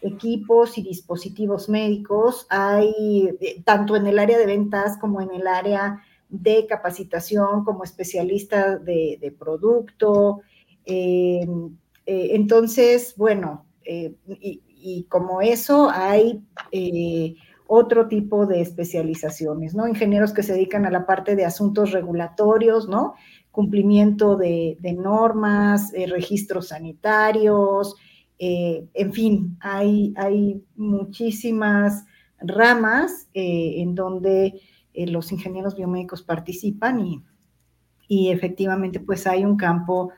[0.00, 6.00] equipos y dispositivos médicos, hay tanto en el área de ventas como en el área
[6.28, 10.42] de capacitación como especialista de, producto.
[10.84, 16.44] Em, entonces, bueno, y, como eso hay
[17.70, 19.86] otro tipo de especializaciones, ¿no?
[19.86, 23.14] Ingenieros que se dedican a la parte de asuntos regulatorios, ¿no?
[23.52, 27.94] Cumplimiento de, normas, registros sanitarios,
[28.38, 32.04] eh, en fin, hay, muchísimas
[32.40, 34.60] ramas eh, en donde
[34.94, 37.24] eh, los ingenieros biomédicos participan y,
[38.06, 40.12] y, efectivamente pues hay un campo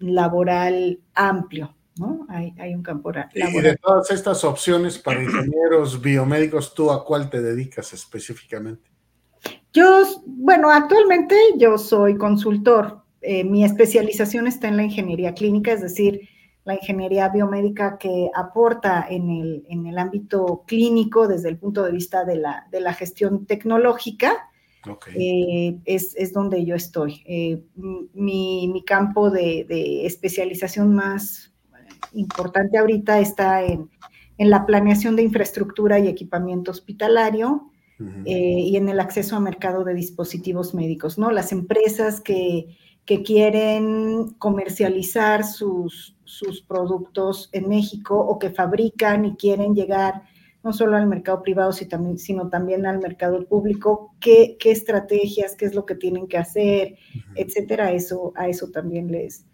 [0.00, 2.26] laboral amplio, ¿no?
[2.28, 3.30] Hay, hay un campo laboral.
[3.34, 8.90] Y de todas estas opciones para ingenieros biomédicos, ¿tú a cuál te dedicas específicamente?
[9.72, 13.02] Yo, bueno, actualmente yo soy consultor.
[13.22, 16.28] mi especialización está en la ingeniería clínica, es decir,
[16.64, 21.92] la ingeniería biomédica que aporta en el, en el ámbito clínico desde el punto de
[21.92, 24.48] vista de la, de la gestión tecnológica.
[25.14, 27.22] Eh, es, es, donde yo estoy.
[27.26, 27.62] Eh,
[28.14, 31.51] mi, mi, campo de, de, especialización más
[32.12, 33.90] importante ahorita está en,
[34.38, 37.70] en, la planeación de infraestructura y equipamiento hospitalario
[38.24, 41.30] eh, y en el acceso a mercado de dispositivos médicos, ¿no?
[41.30, 49.36] Las empresas que, que quieren comercializar sus, sus productos en México o que fabrican y
[49.36, 50.22] quieren llegar
[50.64, 55.74] no solo al mercado privado, sino también al mercado público, qué, qué estrategias, qué es
[55.74, 56.96] lo que tienen que hacer,
[57.34, 59.44] etcétera, eso, a eso también les,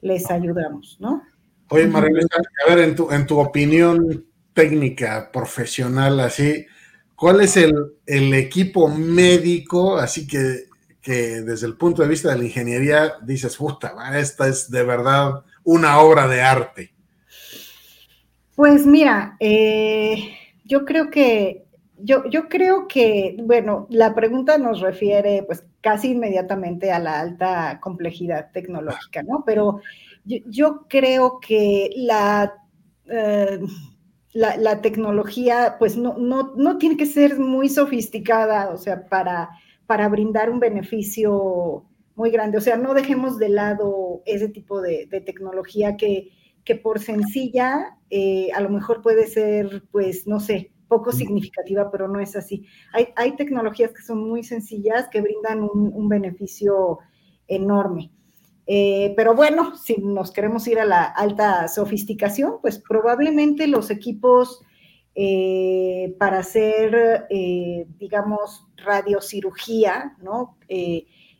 [0.00, 1.22] les ayudamos, ¿no?
[1.68, 2.22] Oye, María
[2.66, 6.64] a ver, en tu, en tu opinión técnica, profesional, así,
[7.14, 7.74] ¿cuál es el,
[8.06, 9.96] el equipo médico?
[9.96, 10.66] Así que,
[11.02, 15.42] que desde el punto de vista de la ingeniería dices, puta, esta es de verdad
[15.64, 16.94] una obra de arte.
[18.54, 21.66] Pues mira, eh, yo creo que
[21.98, 27.80] yo, yo, creo que, bueno, la pregunta nos refiere pues casi inmediatamente a la alta
[27.80, 29.44] complejidad tecnológica, ¿no?
[29.46, 29.80] Pero
[30.26, 32.54] yo, creo que la,
[33.06, 33.60] eh,
[34.32, 39.50] la, tecnología pues no, no, tiene que ser muy sofisticada, o sea, para,
[39.86, 41.84] para brindar un beneficio
[42.14, 42.58] muy grande.
[42.58, 46.30] O sea, no dejemos de lado ese tipo de, tecnología que,
[46.64, 52.08] que, por sencilla eh, a lo mejor puede ser, pues, no sé, poco significativa, pero
[52.08, 52.66] no es así.
[52.92, 56.98] Hay, hay tecnologías que son muy sencillas, que brindan un, beneficio
[57.48, 58.12] enorme.
[58.66, 64.60] Eh, pero bueno, si nos queremos ir a la alta sofisticación, pues probablemente los equipos
[65.14, 70.56] eh, para hacer, eh, digamos, radiocirugía, ¿no?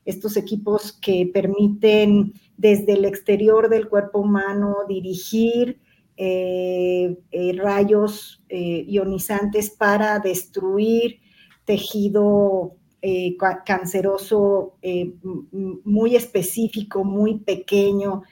[0.05, 5.81] estos equipos que permiten desde el exterior del cuerpo humano dirigir
[7.57, 11.19] rayos ionizantes para destruir
[11.65, 12.77] tejido
[13.65, 14.75] canceroso
[15.85, 18.23] muy específico, muy pequeño,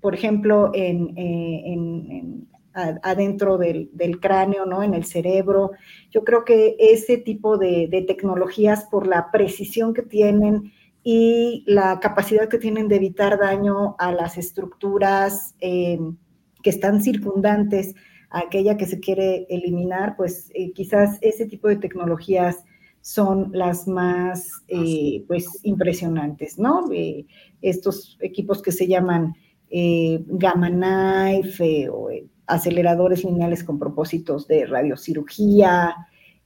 [0.00, 3.90] por ejemplo, en, adentro del,
[4.20, 4.82] cráneo, ¿no?
[4.82, 5.72] En el cerebro.
[6.10, 12.48] Yo creo que ese tipo de, tecnologías, por la precisión que tienen y la capacidad
[12.48, 17.94] que tienen de evitar daño a las estructuras que están circundantes
[18.30, 22.64] a aquella que se quiere eliminar, pues eh, quizás ese tipo de tecnologías
[23.00, 26.90] son las más eh, pues impresionantes, ¿no?
[26.92, 27.26] Eh,
[27.62, 29.34] estos equipos que se llaman
[29.70, 32.08] Gamma Knife o
[32.46, 35.94] aceleradores lineales con propósitos de radiocirugía,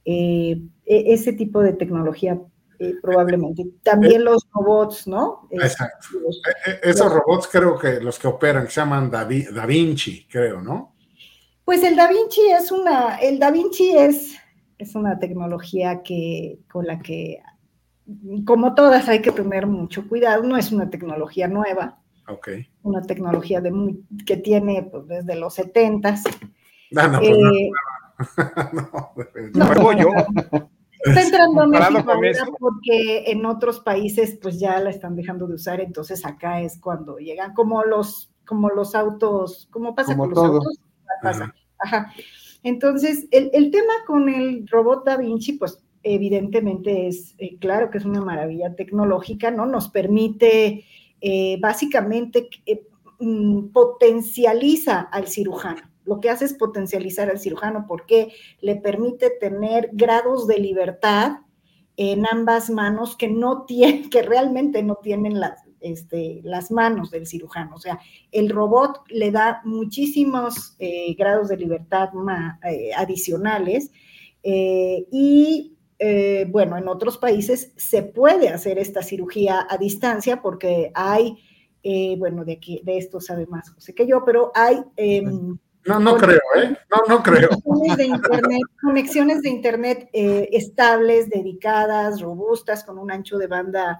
[0.05, 2.39] e, ese tipo de tecnología
[3.01, 3.65] probablemente.
[3.83, 5.47] También los robots, ¿no?
[5.51, 6.07] Exacto.
[6.65, 10.95] E, e, esos robots creo que los que operan se llaman da, Vinci, creo, ¿no?
[11.63, 14.35] Pues el Da Vinci es una, el Da Vinci es,
[14.77, 17.41] es una tecnología que, con la que,
[18.45, 20.43] como todas, hay que tener mucho cuidado.
[20.43, 21.99] No es una tecnología nueva.
[22.27, 22.49] Ok.
[22.83, 23.71] Una tecnología de
[24.25, 26.15] que tiene pues, desde los 70
[26.97, 27.19] ah, no,
[29.13, 30.09] pues eh, no, no, yo.
[31.03, 35.79] Está entrando a México porque en otros países pues ya la están dejando de usar,
[35.79, 40.79] entonces acá es cuando llegan como los, como los autos, como pasa con los autos,
[41.21, 41.53] pasa.
[41.77, 42.11] Ajá.
[42.65, 48.05] Entonces, el, tema con el robot Da Vinci, pues evidentemente es, eh, claro que es
[48.05, 49.67] una maravilla tecnológica, ¿no?
[49.67, 50.83] Nos permite
[51.21, 52.81] eh, básicamente eh,
[53.19, 59.89] mm, potencializa al cirujano lo que hace es potencializar al cirujano porque le permite tener
[59.93, 61.39] grados de libertad
[61.97, 67.27] en ambas manos que no tiene, que realmente no tienen las, este, las manos del
[67.27, 67.75] cirujano.
[67.75, 67.99] O sea,
[68.31, 72.09] el robot le da muchísimos eh, grados de libertad
[72.63, 73.91] eh, adicionales
[74.43, 75.71] eh, y
[76.49, 81.37] bueno, en otros países se puede hacer esta cirugía a distancia porque hay,
[82.17, 86.17] bueno, de aquí, de esto sabe más José que yo, pero hay em, no, no
[86.17, 86.75] creo, ¿eh?
[86.89, 87.49] No, no creo.
[88.81, 93.99] Conexiones de Internet, eh, estables, dedicadas, robustas, con un ancho de banda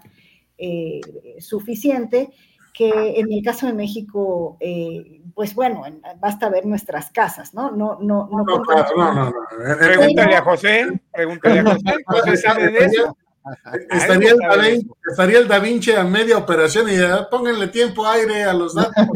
[0.58, 1.00] eh,
[1.38, 2.30] suficiente,
[2.72, 5.84] que en el caso de México, eh, pues bueno,
[6.20, 7.70] basta ver nuestras casas, ¿no?
[7.70, 8.44] No, no, no.
[8.44, 8.64] No,
[8.96, 9.32] no, no,
[9.78, 12.04] Pregúntale a José, pregúntale a José.
[12.06, 13.16] José sabe de eso.
[13.90, 16.96] Estaría el, da Vinci, a media operación y
[17.30, 19.06] pónganle tiempo aire a los datos.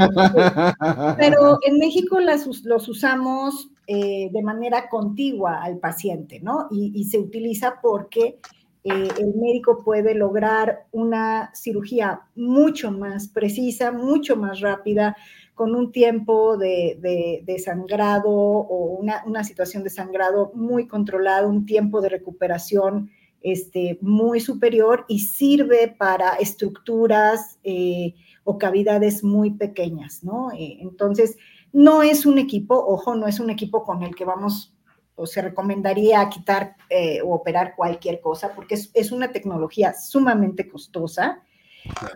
[1.19, 6.69] Pero en México los usamos eh, de manera contigua al paciente, ¿no?
[6.71, 8.39] Y, se utiliza porque
[8.83, 15.17] eh, el médico puede lograr una cirugía mucho más precisa, mucho más rápida,
[15.55, 22.09] con un tiempo de, sangrado o una, situación de sangrado muy controlado, un tiempo de
[22.09, 23.11] recuperación
[23.43, 28.15] este, muy superior y sirve para estructuras eh,
[28.45, 30.51] o cavidades muy pequeñas, ¿no?
[30.53, 31.37] Eh, entonces,
[31.73, 34.73] no es un equipo, ojo, no es un equipo con el que vamos
[35.21, 41.43] o se recomendaría quitar eh, o operar cualquier cosa, porque es una tecnología sumamente costosa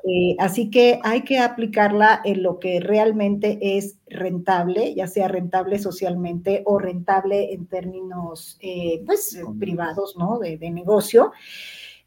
[0.07, 5.79] eh, así que hay que aplicarla en lo que realmente es rentable, ya sea rentable
[5.79, 10.39] socialmente o rentable en términos eh, pues, privados, ¿no?
[10.39, 11.33] De, negocio.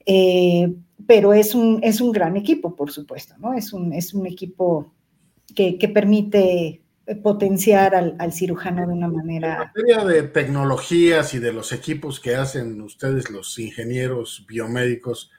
[0.05, 0.73] Eh,
[1.05, 3.53] pero es un, es un gran equipo, por supuesto, ¿no?
[3.53, 4.93] Es un, es un equipo
[5.55, 6.81] que, permite
[7.15, 9.53] potenciar al, cirujano de una manera.
[9.53, 15.31] En materia de tecnologías y de los equipos que hacen ustedes, los ingenieros biomédicos,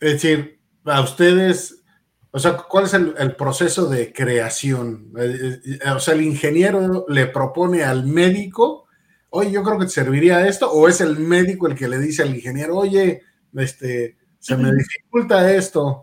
[0.00, 1.84] es decir, a ustedes,
[2.32, 5.12] o sea, ¿cuál es el, proceso de creación?
[5.18, 8.86] Eh, eh, o sea, el ingeniero le propone al médico,
[9.30, 12.22] oye, yo creo que te serviría esto, o es el médico el que le dice
[12.22, 13.22] al ingeniero, oye,
[13.54, 16.02] este, se me dificulta esto,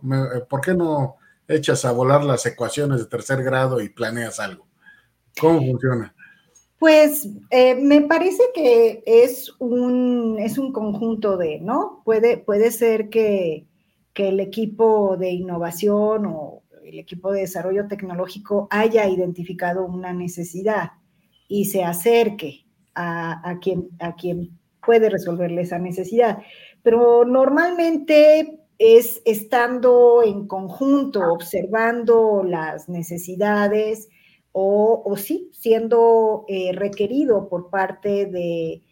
[0.49, 1.17] ¿por qué no?
[1.47, 4.67] Echas a volar las ecuaciones de tercer grado y planeas algo.
[5.39, 6.13] ¿Cómo funciona?
[6.79, 12.01] Pues eh, me parece que es un, es un conjunto de, ¿no?
[12.03, 13.67] Puede, puede ser que,
[14.15, 20.91] el equipo de innovación o el equipo de desarrollo tecnológico haya identificado una necesidad
[21.47, 26.39] y se acerque a, a, quien, a quien puede resolverle esa necesidad.
[26.83, 34.09] Pero normalmente es estando en conjunto, observando las necesidades
[34.51, 38.83] o, sí, siendo eh, requerido por parte de,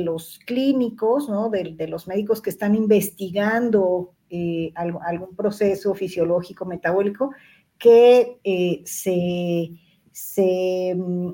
[0.00, 1.50] los clínicos, ¿no?
[1.50, 7.30] de, los médicos que están investigando eh, algún proceso fisiológico, metabólico,
[7.78, 9.70] que eh, se,
[10.10, 11.30] se mm,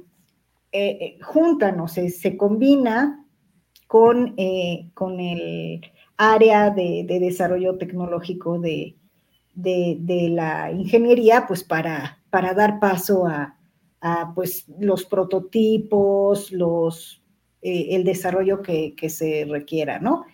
[1.23, 3.27] juntan o se, se combina
[3.87, 4.37] con,
[4.95, 5.81] con el
[6.17, 8.97] área de, desarrollo tecnológico de,
[9.55, 13.57] la ingeniería, pues para, para dar paso a,
[14.35, 17.23] pues, los prototipos, los,
[17.61, 20.25] eh, el desarrollo que, se requiera, ¿no?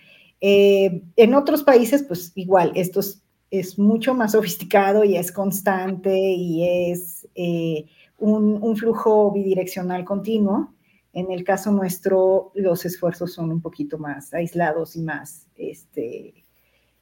[0.40, 6.90] Eh, en otros países, pues igual, esto es, mucho más sofisticado y es constante y
[6.90, 7.86] es eh,
[8.18, 10.74] un, un, flujo bidireccional continuo.
[11.18, 16.44] En el caso nuestro, los esfuerzos son un poquito más aislados y más, este,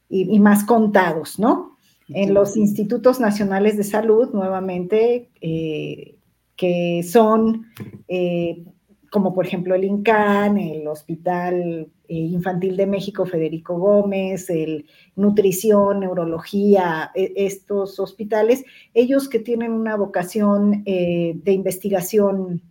[0.08, 1.76] y, más contados, ¿no?
[2.08, 6.16] En los institutos nacionales de salud, nuevamente, eh,
[6.56, 7.66] que son
[8.08, 8.64] eh,
[9.10, 16.00] como por ejemplo el INCAN, el Hospital eh, Infantil de México Federico Gómez, el Nutrición,
[16.00, 18.64] Neurología, e, estos hospitales,
[18.94, 22.62] ellos que tienen una vocación de investigación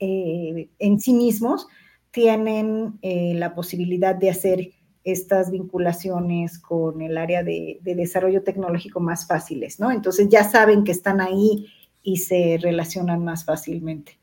[0.00, 1.66] eh, en sí mismos
[2.10, 4.70] tienen eh, la posibilidad de hacer
[5.04, 9.90] estas vinculaciones con el área de, desarrollo tecnológico más fáciles, ¿no?
[9.90, 11.66] Entonces ya saben que están ahí
[12.02, 14.18] y se relacionan más fácilmente.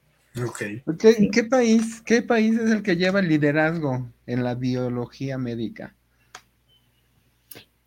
[0.47, 0.83] Okay.
[1.31, 5.95] ¿Qué, país, ¿Qué país es el que lleva el liderazgo en la biología médica?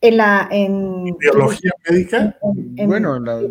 [0.01, 2.39] En la en, biología médica.
[2.41, 3.43] bueno, la,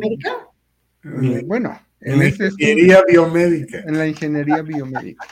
[1.46, 1.80] Bueno,
[2.12, 3.80] en la ingeniería biomédica.
[3.86, 5.28] En la ingeniería biomédica.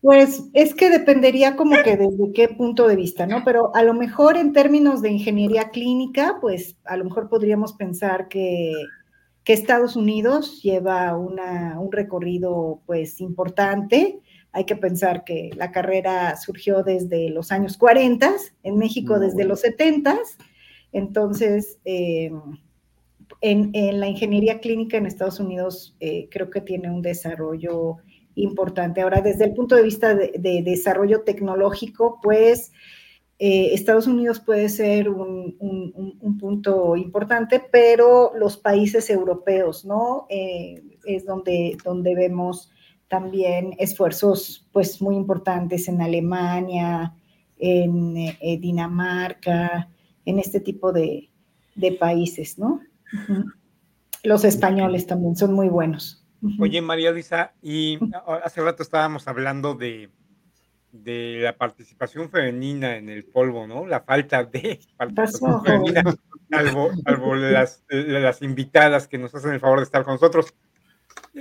[0.00, 3.44] Pues es que dependería como que desde qué punto de vista, ¿no?
[3.44, 8.28] Pero a lo mejor en términos de ingeniería clínica, pues a lo mejor podríamos pensar
[8.28, 8.72] que,
[9.46, 14.20] Estados Unidos lleva una, un recorrido pues importante.
[14.52, 18.30] Hay que pensar que la carrera surgió desde los años 40,
[18.62, 20.18] en México desde los 70.
[20.92, 22.30] Entonces, eh,
[23.40, 27.96] en, la ingeniería clínica en Estados Unidos eh, creo que tiene un desarrollo
[28.34, 29.00] importante.
[29.00, 32.72] Ahora, desde el punto de vista de, desarrollo tecnológico, pues
[33.38, 35.56] eh, Estados Unidos puede ser un,
[36.40, 40.26] punto importante, pero los países europeos, ¿no?
[40.28, 42.70] Eh, es donde, donde vemos
[43.08, 47.14] también esfuerzos, pues, muy importantes en Alemania,
[47.58, 48.14] en
[48.60, 49.88] Dinamarca,
[50.24, 51.28] en este tipo de,
[51.74, 52.80] de países, ¿no?
[54.22, 56.24] Los españoles también son muy buenos.
[56.60, 57.98] Oye, María Luisa, y
[58.44, 60.10] hace rato estábamos hablando de,
[60.92, 63.86] de la participación femenina en el polvo, ¿no?
[63.86, 66.02] La falta de participación femenina,
[66.52, 70.54] algo, las, las, invitadas que nos hacen el favor de estar con nosotros.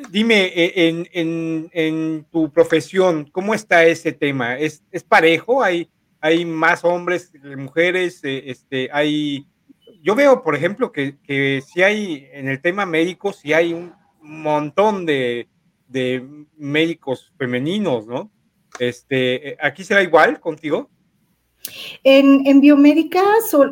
[0.09, 4.57] Dime, e, en, en, en tu profesión, ¿cómo está ese tema?
[4.57, 5.63] ¿Es, es parejo?
[5.63, 5.89] ¿Hay,
[6.19, 8.23] ¿Hay más hombres que mujeres?
[8.23, 9.47] Eh, este, ¿Hay
[10.03, 15.05] yo veo, por ejemplo, que, si hay en el tema médico, si hay un montón
[15.05, 15.47] de,
[16.57, 18.31] médicos femeninos, ¿no?
[18.79, 20.89] Este, ¿Aquí será igual contigo?
[22.03, 23.21] En, biomédica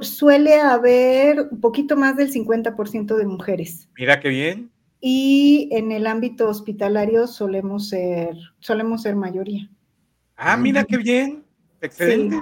[0.02, 3.90] suele haber un poquito más del 50% de mujeres.
[3.98, 4.72] Mira qué bien.
[5.00, 9.70] Y en el ámbito hospitalario solemos ser, solemos ser mayoría.
[10.36, 11.44] Ah, mira qué bien.
[11.82, 12.42] Excelente.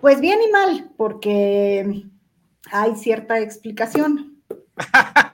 [0.00, 2.04] Pues bien y mal, porque
[2.70, 4.42] hay cierta explicación.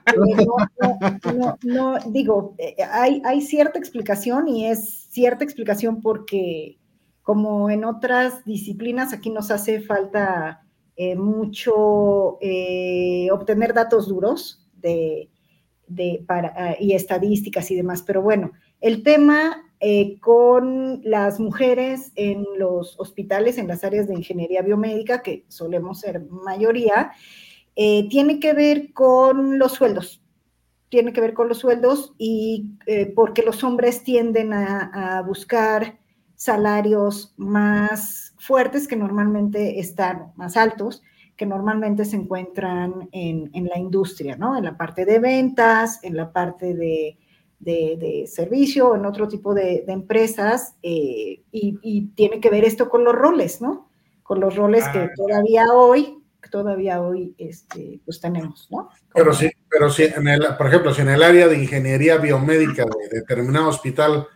[1.63, 6.79] No, digo, eh, hay, hay, cierta explicación y es cierta explicación porque
[7.21, 10.65] como en otras disciplinas aquí nos hace falta
[10.95, 15.29] eh, mucho eh, obtener datos duros de
[15.87, 18.03] de, para, y estadísticas y demás.
[18.03, 18.51] Pero bueno,
[18.81, 25.21] el tema eh, con las mujeres en los hospitales, en las áreas de ingeniería biomédica,
[25.21, 27.11] que solemos ser mayoría,
[27.75, 30.23] eh, tiene que ver con los sueldos.
[30.89, 35.99] Tiene que ver con los sueldos y eh, porque los hombres tienden a, buscar
[36.33, 41.03] salarios más fuertes que normalmente están más altos
[41.35, 44.57] que normalmente se encuentran en, la industria, ¿no?
[44.57, 47.19] En la parte de ventas, en la parte de,
[47.59, 53.15] de, servicio, en otro tipo de, empresas, eh, y, tiene que ver esto con los
[53.15, 53.89] roles, ¿no?
[54.23, 56.17] Con los roles que ah, todavía hoy,
[56.49, 58.89] todavía hoy, este, pues tenemos, ¿no?
[59.13, 62.85] pero sí, pero sí, en el, por ejemplo, si en el área de ingeniería biomédica
[62.85, 64.27] de determinado hospital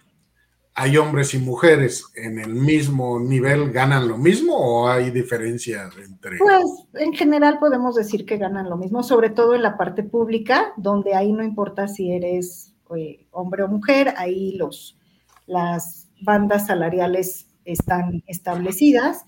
[0.73, 6.37] hay hombres y mujeres en el mismo nivel, ¿ganan lo mismo o hay diferencias entre?
[6.37, 6.63] Pues
[6.93, 11.13] en general podemos decir que ganan lo mismo, sobre todo en la parte pública, donde
[11.13, 14.97] ahí no importa si eres eh, hombre o mujer, ahí los,
[15.47, 19.25] las bandas salariales están establecidas.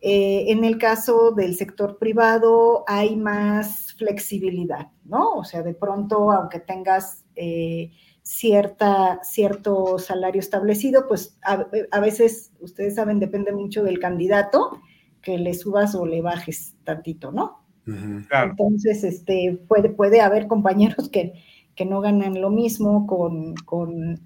[0.00, 5.34] Eh, en el caso del sector privado hay más flexibilidad, ¿no?
[5.34, 7.24] O sea, de pronto, aunque tengas...
[7.36, 7.90] Eh,
[8.28, 11.64] cierta, cierto salario establecido, pues a,
[11.98, 14.82] veces, ustedes saben, depende mucho del candidato,
[15.22, 17.64] que le subas o le bajes tantito, ¿no?
[17.86, 21.32] Entonces, este, puede, puede haber compañeros que,
[21.78, 24.20] que no ganan lo mismo con, con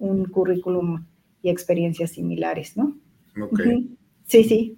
[0.00, 1.06] un currículum
[1.42, 2.98] y experiencias similares, ¿no?
[4.26, 4.76] Sí, sí.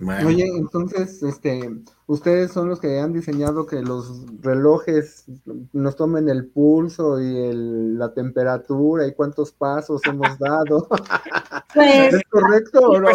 [0.00, 1.70] Oye, entonces, este,
[2.06, 5.26] ustedes son los que han diseñado que los relojes
[5.72, 10.88] nos tomen el pulso y el, la temperatura y cuántos pasos hemos dado.
[11.74, 13.08] Pues, ¿Es correcto o no?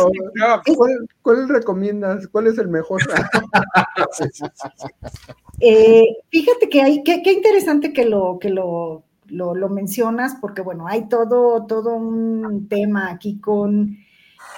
[0.65, 2.27] Pues, ¿Cuál, recomiendas?
[2.27, 3.01] ¿Cuál es el mejor?
[5.59, 10.87] Eh, fíjate que hay, qué, interesante que lo, que lo, lo, lo mencionas, porque bueno,
[10.87, 13.97] hay todo, todo un tema aquí con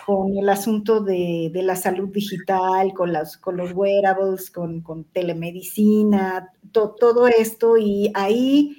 [0.06, 7.28] con el asunto de, la salud digital, con, las, con los wearables, con, telemedicina, todo
[7.28, 7.78] esto.
[7.78, 8.78] Y ahí,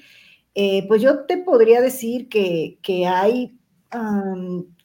[0.54, 3.58] eh, pues yo te podría decir que, hay,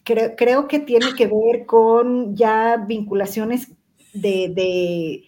[0.03, 3.72] creo, que tiene que ver con ya vinculaciones
[4.13, 5.24] de,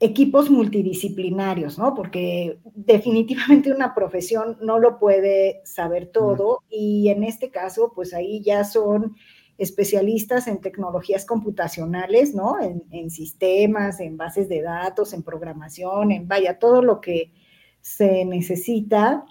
[0.00, 1.94] equipos multidisciplinarios, ¿no?
[1.94, 8.42] Porque definitivamente una profesión no lo puede saber todo y en este caso, pues ahí
[8.42, 9.16] ya son
[9.58, 12.56] especialistas en tecnologías computacionales, ¿no?
[12.60, 17.32] En, sistemas, en bases de datos, en programación, en vaya, todo lo que
[17.80, 19.24] se necesita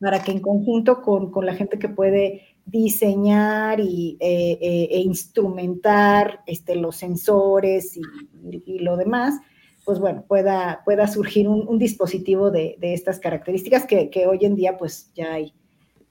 [0.00, 6.40] para que en conjunto con, la gente que puede diseñar y, eh, eh, e instrumentar
[6.46, 9.38] este, los sensores y, lo demás,
[9.84, 14.76] pues bueno, pueda, pueda surgir un, dispositivo de, estas características que, que, hoy en día
[14.76, 15.54] pues ya hay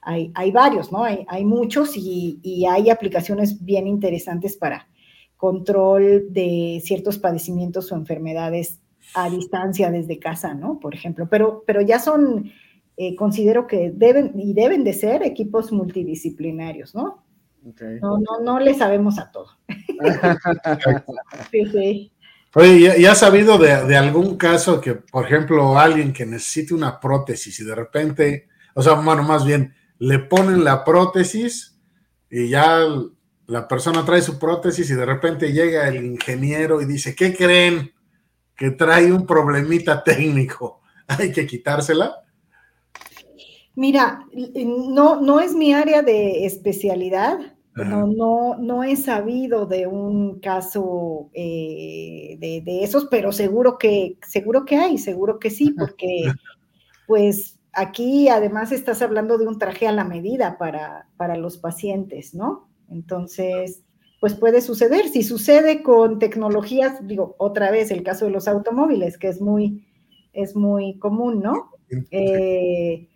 [0.01, 1.03] hay, varios, ¿no?
[1.03, 4.87] Hay, muchos y, hay aplicaciones bien interesantes para
[5.37, 8.79] control de ciertos padecimientos o enfermedades
[9.15, 10.79] a distancia desde casa, ¿no?
[10.79, 12.51] Por ejemplo, pero, pero ya son,
[12.97, 17.23] eh, considero que deben y deben de ser equipos multidisciplinarios, ¿no?
[17.63, 19.49] No, no, no le sabemos a todo.
[21.51, 22.11] sí, sí.
[22.55, 26.99] Oye, ¿ya, has sabido de, de, algún caso que, por ejemplo, alguien que necesite una
[26.99, 31.79] prótesis y de repente, o sea, bueno, más bien, le ponen la prótesis
[32.27, 32.79] y ya
[33.45, 37.91] la persona trae su prótesis y de repente llega el ingeniero y dice, ¿qué creen?
[38.55, 40.81] Que trae un problemita técnico.
[41.07, 42.15] Hay que quitársela.
[43.75, 44.25] Mira,
[44.65, 47.37] no, no es mi área de especialidad.
[47.75, 54.17] No, no, no he sabido de un caso eh, de, de, esos, pero seguro que,
[54.27, 56.33] seguro que hay, seguro que sí, porque
[57.07, 62.33] pues Aquí además estás hablando de un traje a la medida para, para los pacientes,
[62.33, 62.69] ¿no?
[62.89, 63.83] Entonces,
[64.19, 65.07] pues puede suceder.
[65.07, 69.85] Si sucede con tecnologías, digo, otra vez el caso de los automóviles, que es muy,
[70.33, 71.71] es muy común, ¿no?
[72.11, 73.09] Eh,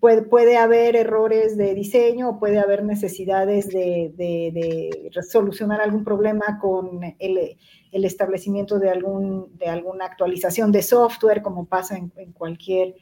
[0.00, 6.58] puede, puede, haber errores de diseño o puede haber necesidades de, de, solucionar algún problema
[6.60, 7.56] con el,
[7.92, 12.94] el, establecimiento de, algún, de alguna actualización de software, como pasa en, en cualquier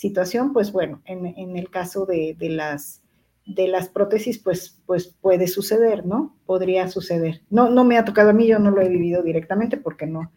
[0.00, 3.02] situación, pues bueno, en, el caso de, las,
[3.44, 6.38] de las prótesis, pues, pues puede suceder, ¿no?
[6.46, 7.42] Podría suceder.
[7.50, 10.32] No, no me ha tocado a mí, yo no lo he vivido directamente porque no,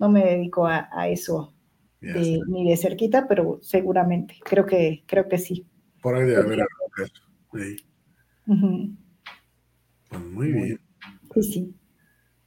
[0.00, 1.54] no me dedico a, eso
[2.00, 5.64] ni de cerquita, pero seguramente, creo que, creo que sí.
[6.02, 6.66] Por ahí de haber
[7.52, 7.76] sí.
[10.08, 10.80] Pues muy bien.
[11.32, 11.74] Sí, sí.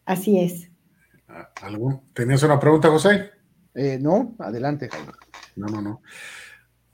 [0.04, 0.70] Así es.
[2.14, 3.32] ¿Tenías una pregunta, José?
[3.74, 5.14] Eh, no, adelante, Jaime.
[5.56, 6.02] no, no, no.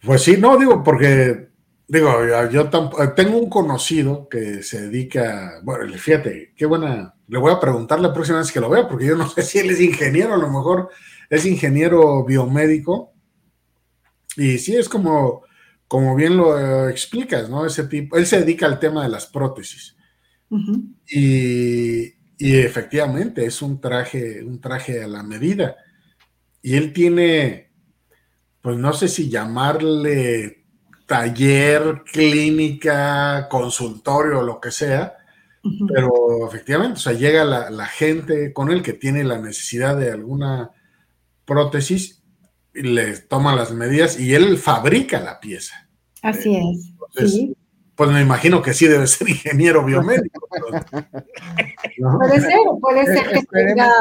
[0.05, 1.49] Pues sí, no, digo, porque,
[1.87, 2.11] digo,
[2.51, 2.69] yo
[3.15, 8.13] tengo un conocido que se dedica, bueno, fíjate, qué buena, le voy a preguntar la
[8.13, 10.47] próxima vez que lo vea, porque yo no sé si él es ingeniero, a lo
[10.47, 10.89] mejor
[11.29, 13.15] es ingeniero biomédico,
[14.37, 15.43] y sí, es como,
[15.87, 17.65] como bien lo explicas, ¿no?
[17.65, 19.95] Ese tipo, él se dedica al tema de las prótesis.
[21.07, 22.05] y,
[22.37, 25.77] y, efectivamente es un traje, un traje a la medida.
[26.61, 27.64] Y él tiene,
[28.65, 30.63] pues no sé si llamarle
[31.05, 35.17] taller, clínica, consultorio, lo que sea,
[35.93, 40.11] pero efectivamente, o sea, llega la, la, gente con él que tiene la necesidad de
[40.11, 40.71] alguna
[41.45, 42.23] prótesis
[42.73, 45.87] le toma las medidas y él fabrica la pieza.
[46.23, 46.91] Así es.
[47.93, 50.47] Pues me imagino que sí debe ser ingeniero biomédico.
[52.17, 53.91] Puede ser, puede ser que tenga,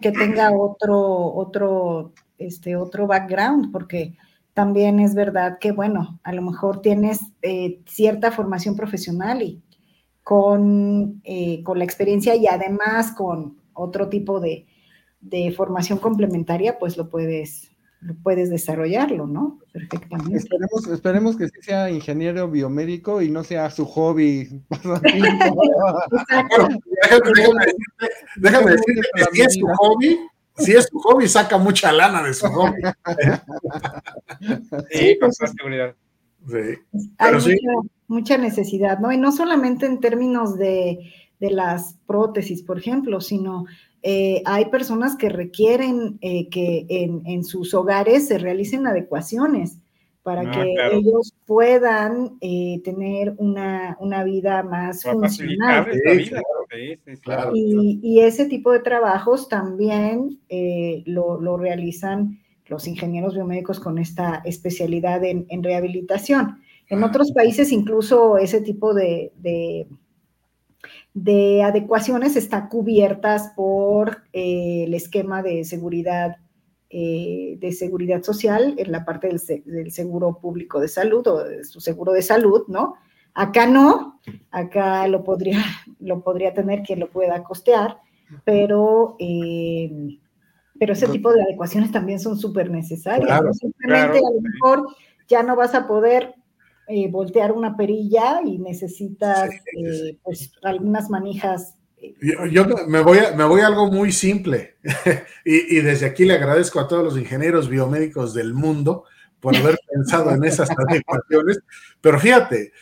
[0.00, 0.98] que tenga otro,
[1.34, 4.16] otro, este, otro background, porque
[4.52, 9.62] también es verdad que, bueno, a lo mejor tienes eh, cierta formación profesional y
[10.22, 14.66] con, eh, con la experiencia y además con otro tipo de,
[15.20, 17.72] de formación complementaria, pues lo puedes,
[18.22, 19.58] puedes desarrollarlo, ¿no?
[19.72, 20.36] Perfectamente.
[20.36, 24.62] Esperemos, esperemos que sí sea ingeniero biomédico y no sea su hobby.
[28.36, 30.18] déjame, decirte, que si es su hobby,
[30.56, 32.80] si es su hobby, saca mucha lana de su hobby.
[34.90, 35.94] sí, con seguridad.
[36.46, 37.00] Sí.
[37.18, 37.32] Hay
[38.06, 39.10] mucha, necesidad, ¿no?
[39.10, 43.64] Y no solamente en términos de, de las prótesis, por ejemplo, sino
[44.06, 49.78] eh, hay personas que requieren eh, que en, sus hogares se realicen adecuaciones
[50.24, 55.86] para ah, que ellos puedan eh, tener una, vida más funcional.
[57.54, 60.40] y, ese tipo de trabajos también
[61.06, 66.60] lo, realizan los ingenieros biomédicos con esta especialidad en, rehabilitación.
[66.88, 67.06] En ah.
[67.06, 69.30] otros países incluso ese tipo de
[71.14, 76.36] de adecuaciones están cubiertas por eh, el esquema de seguridad,
[76.96, 81.80] eh, de seguridad social en la parte del, seguro público de salud o de su
[81.80, 82.94] seguro de salud, ¿no?
[83.34, 84.20] Acá no,
[84.52, 85.58] acá lo podría,
[85.98, 87.98] lo podría tener quien lo pueda costear,
[88.44, 90.20] pero, eh,
[90.78, 93.42] pero ese tipo de adecuaciones también son súper necesarias.
[93.58, 94.86] Simplemente a lo mejor
[95.26, 96.32] ya no vas a poder
[96.86, 99.50] eh, voltear una perilla y necesitas
[100.22, 101.74] pues algunas manijas.
[102.00, 102.14] Eh,
[102.50, 104.76] yo, me, voy a, me voy a algo muy simple
[105.44, 109.04] y, desde aquí le agradezco a todos los ingenieros biomédicos del mundo
[109.40, 111.60] por haber pensado en esas adecuaciones,
[112.00, 112.72] pero fíjate,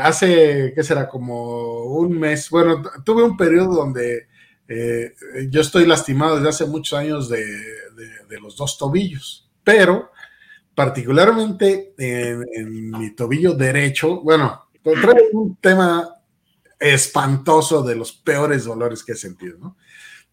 [0.00, 1.08] hace, ¿qué será?
[1.08, 4.28] Como un mes, bueno, tuve un periodo donde
[5.50, 10.10] yo estoy lastimado desde hace muchos años de, de los dos tobillos, pero
[10.74, 16.13] particularmente en, mi tobillo derecho, bueno, trae un tema
[16.92, 19.76] espantoso de los peores dolores que he sentido, ¿no?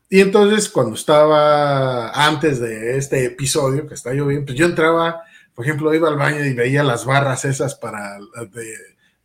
[0.09, 5.21] Y entonces cuando estaba antes de este episodio, que está lloviendo, pues yo entraba,
[5.55, 8.17] por ejemplo, iba al baño y veía las barras esas para,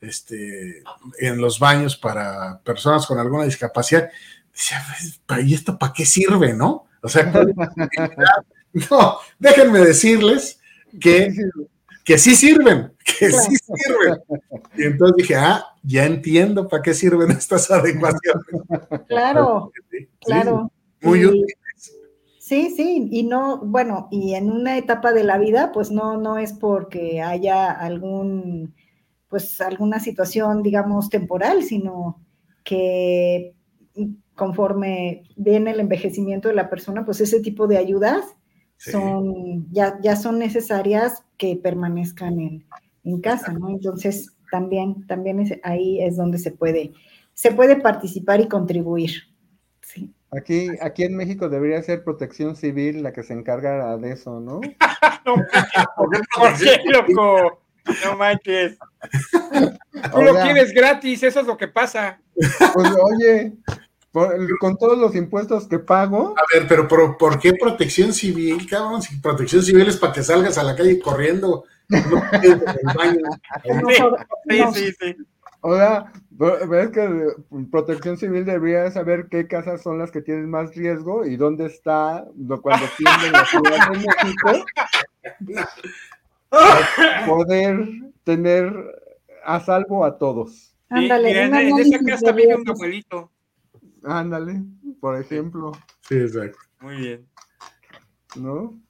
[0.00, 0.84] este,
[1.18, 4.08] en los baños para personas con alguna discapacidad.
[4.52, 4.80] Decía,
[5.26, 6.86] pues, ¿y esto para qué sirve, no?
[7.02, 7.32] O sea,
[8.90, 10.60] no, déjenme decirles
[11.00, 11.34] que,
[12.06, 14.22] que sí sirven, que sí sirven.
[14.76, 18.46] Y entonces dije, ah, ya entiendo para qué sirven estas adecuaciones.
[19.08, 19.72] Claro,
[20.20, 20.70] claro.
[21.02, 21.58] Muy útiles.
[22.38, 26.38] Sí, sí, y no, bueno, y en una etapa de la vida, pues no, no
[26.38, 28.72] es porque haya algún,
[29.28, 32.24] pues alguna situación, digamos, temporal, sino
[32.62, 33.52] que
[34.36, 38.36] conforme viene el envejecimiento de la persona, pues ese tipo de ayudas
[38.78, 42.66] son, ya, ya son necesarias que permanezcan en,
[43.04, 43.70] en casa, ¿no?
[43.70, 46.92] Entonces, también, también es, ahí es donde se puede,
[47.34, 49.10] se puede participar y contribuir.
[49.80, 50.12] Sí.
[50.32, 54.60] Aquí, aquí en México debería ser protección civil la que se encarga de eso, ¿no?
[55.24, 55.34] no
[55.96, 57.62] ¿Por qué, loco?
[58.04, 58.76] No manches.
[60.12, 62.20] Tú lo quieres gratis, eso es lo que pasa.
[62.34, 63.52] Pues oye,
[64.60, 66.34] con todos los impuestos que pago.
[66.36, 69.00] A ver, pero ¿por, qué protección civil, cabrón?
[69.02, 71.64] Si protección civil es para que salgas a la calle corriendo.
[71.88, 71.98] No
[74.48, 75.16] sí, sí, sí.
[75.60, 77.28] O sea, ves que
[77.70, 82.24] protección civil debería saber qué casas son las que tienen más riesgo y dónde está
[82.62, 84.64] cuando tienen la Ciudad de México.
[87.26, 87.88] poder
[88.24, 88.72] tener
[89.44, 90.74] a salvo a todos.
[90.88, 93.30] Ándale, en, esa casa vive un abuelito.
[94.06, 94.62] Ándale,
[95.00, 95.72] por ejemplo.
[96.08, 96.58] Sí, exacto.
[96.80, 97.28] Muy bien.
[98.36, 98.80] ¿No?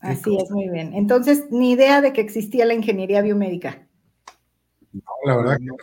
[0.00, 0.92] Así es, muy bien.
[0.94, 3.86] Entonces, ni idea de que existía la ingeniería biomédica.
[4.92, 5.76] No, la verdad que no.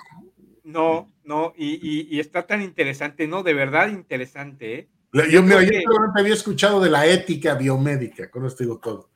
[0.63, 3.43] No, no, y, está tan interesante, ¿no?
[3.43, 4.89] De verdad interesante, ¿eh?
[5.31, 5.71] Yo, mira, yo
[6.13, 9.09] había escuchado de la ética biomédica, con esto digo todo.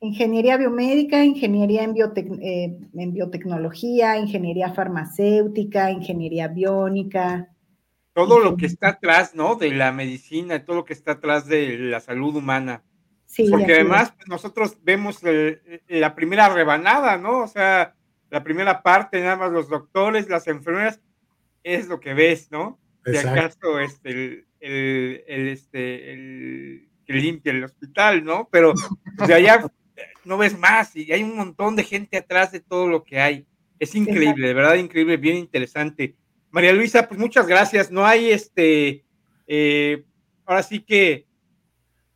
[0.00, 1.94] Ingeniería biomédica, ingeniería en,
[2.40, 7.48] eh, en biotecnología, ingeniería farmacéutica, ingeniería biónica.
[8.12, 9.56] Todo lo que está atrás, ¿no?
[9.56, 12.84] De la medicina, todo lo que está atrás de la salud humana.
[13.26, 15.20] Sí, Porque además pues, nosotros vemos
[15.88, 17.40] la primera rebanada, ¿no?
[17.40, 17.94] O sea,
[18.30, 21.00] la primera parte, nada más los doctores, las enfermeras,
[21.62, 22.78] es lo que ves, ¿no?
[23.04, 28.48] De acaso este, el, el, este, el que limpia el hospital, ¿no?
[28.50, 28.74] Pero
[29.26, 29.70] de allá
[30.24, 33.46] no ves más y hay un montón de gente atrás de todo lo que hay.
[33.78, 36.16] Es increíble, de verdad increíble, bien interesante.
[36.50, 37.90] María Luisa, pues muchas gracias.
[37.90, 39.04] No hay este,
[39.46, 40.04] eh,
[40.44, 41.26] ahora sí que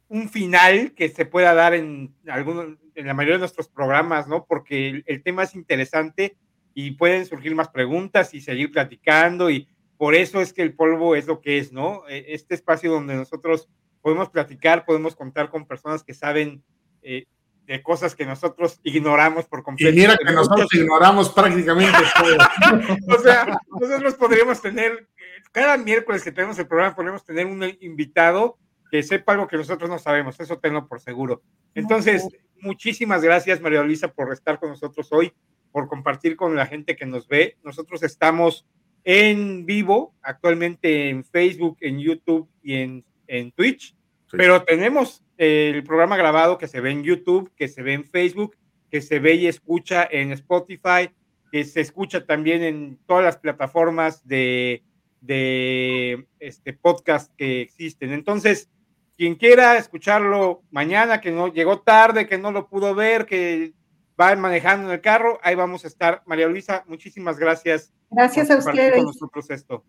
[0.08, 4.44] un final que se pueda dar en algunos, en la mayoría de nuestros programas, ¿no?
[4.44, 6.36] Porque el, tema es interesante
[6.74, 11.14] y pueden surgir más preguntas y seguir platicando y por eso es que el polvo
[11.14, 12.06] es lo que es, ¿no?
[12.08, 13.68] E, este espacio donde nosotros
[14.02, 16.62] podemos platicar, podemos contar con personas que saben
[17.02, 17.24] eh,
[17.66, 19.92] de cosas que nosotros ignoramos por completo.
[19.92, 23.16] Y mira que nosotros ignoramos prácticamente todo.
[23.16, 25.08] o sea, nosotros podríamos tener,
[25.52, 28.58] cada miércoles que tenemos el programa, podríamos tener un invitado
[28.90, 31.42] que sepa algo que nosotros no sabemos, eso tengo por seguro.
[31.74, 32.28] Entonces,
[32.60, 35.32] muchísimas gracias, María Luisa, por estar con nosotros hoy,
[35.70, 37.56] por compartir con la gente que nos ve.
[37.62, 38.66] Nosotros estamos
[39.04, 43.96] en vivo actualmente en Facebook, en YouTube y en, en Twitch,
[44.32, 48.56] pero tenemos el programa grabado que se ve en YouTube, que se ve en Facebook,
[48.90, 51.10] que se ve y escucha en Spotify,
[51.50, 54.82] que se escucha también en todas las plataformas de,
[55.20, 58.12] de este podcast que existen.
[58.12, 58.68] Entonces,
[59.16, 63.72] quien quiera escucharlo mañana, que no llegó tarde, que no lo pudo ver, que
[64.20, 66.22] va manejando en el carro, ahí vamos a estar.
[66.26, 67.92] María Luisa, muchísimas gracias.
[68.10, 68.96] Gracias a ustedes.
[68.96, 69.84] Con nosotros esto.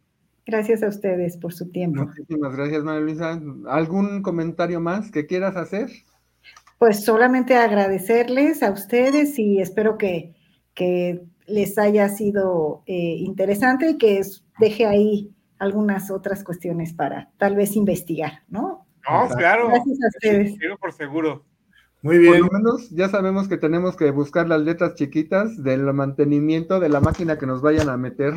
[0.45, 2.05] Gracias a ustedes por su tiempo.
[2.05, 3.41] Muchísimas gracias, María Luisa.
[3.67, 5.89] ¿Algún comentario más que quieras hacer?
[6.79, 10.33] Pues solamente agradecerles a ustedes y espero que,
[11.45, 14.21] les haya sido eh, interesante y que
[14.59, 18.85] deje ahí algunas otras cuestiones para tal vez investigar, ¿no?
[19.09, 19.67] No, claro.
[19.67, 20.57] Gracias a ustedes.
[20.79, 21.45] por seguro.
[22.01, 22.41] Muy bien.
[22.41, 26.89] Por lo menos ya sabemos que tenemos que buscar las letras chiquitas del mantenimiento de
[26.89, 28.33] la máquina que nos vayan a meter.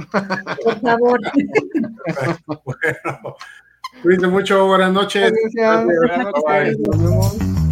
[0.64, 1.20] Por favor.
[2.46, 3.36] bueno,
[4.02, 4.66] cuídense mucho.
[4.66, 5.32] Buenas noches.
[5.54, 6.76] Buenas noches.
[6.78, 7.65] Buenas noches.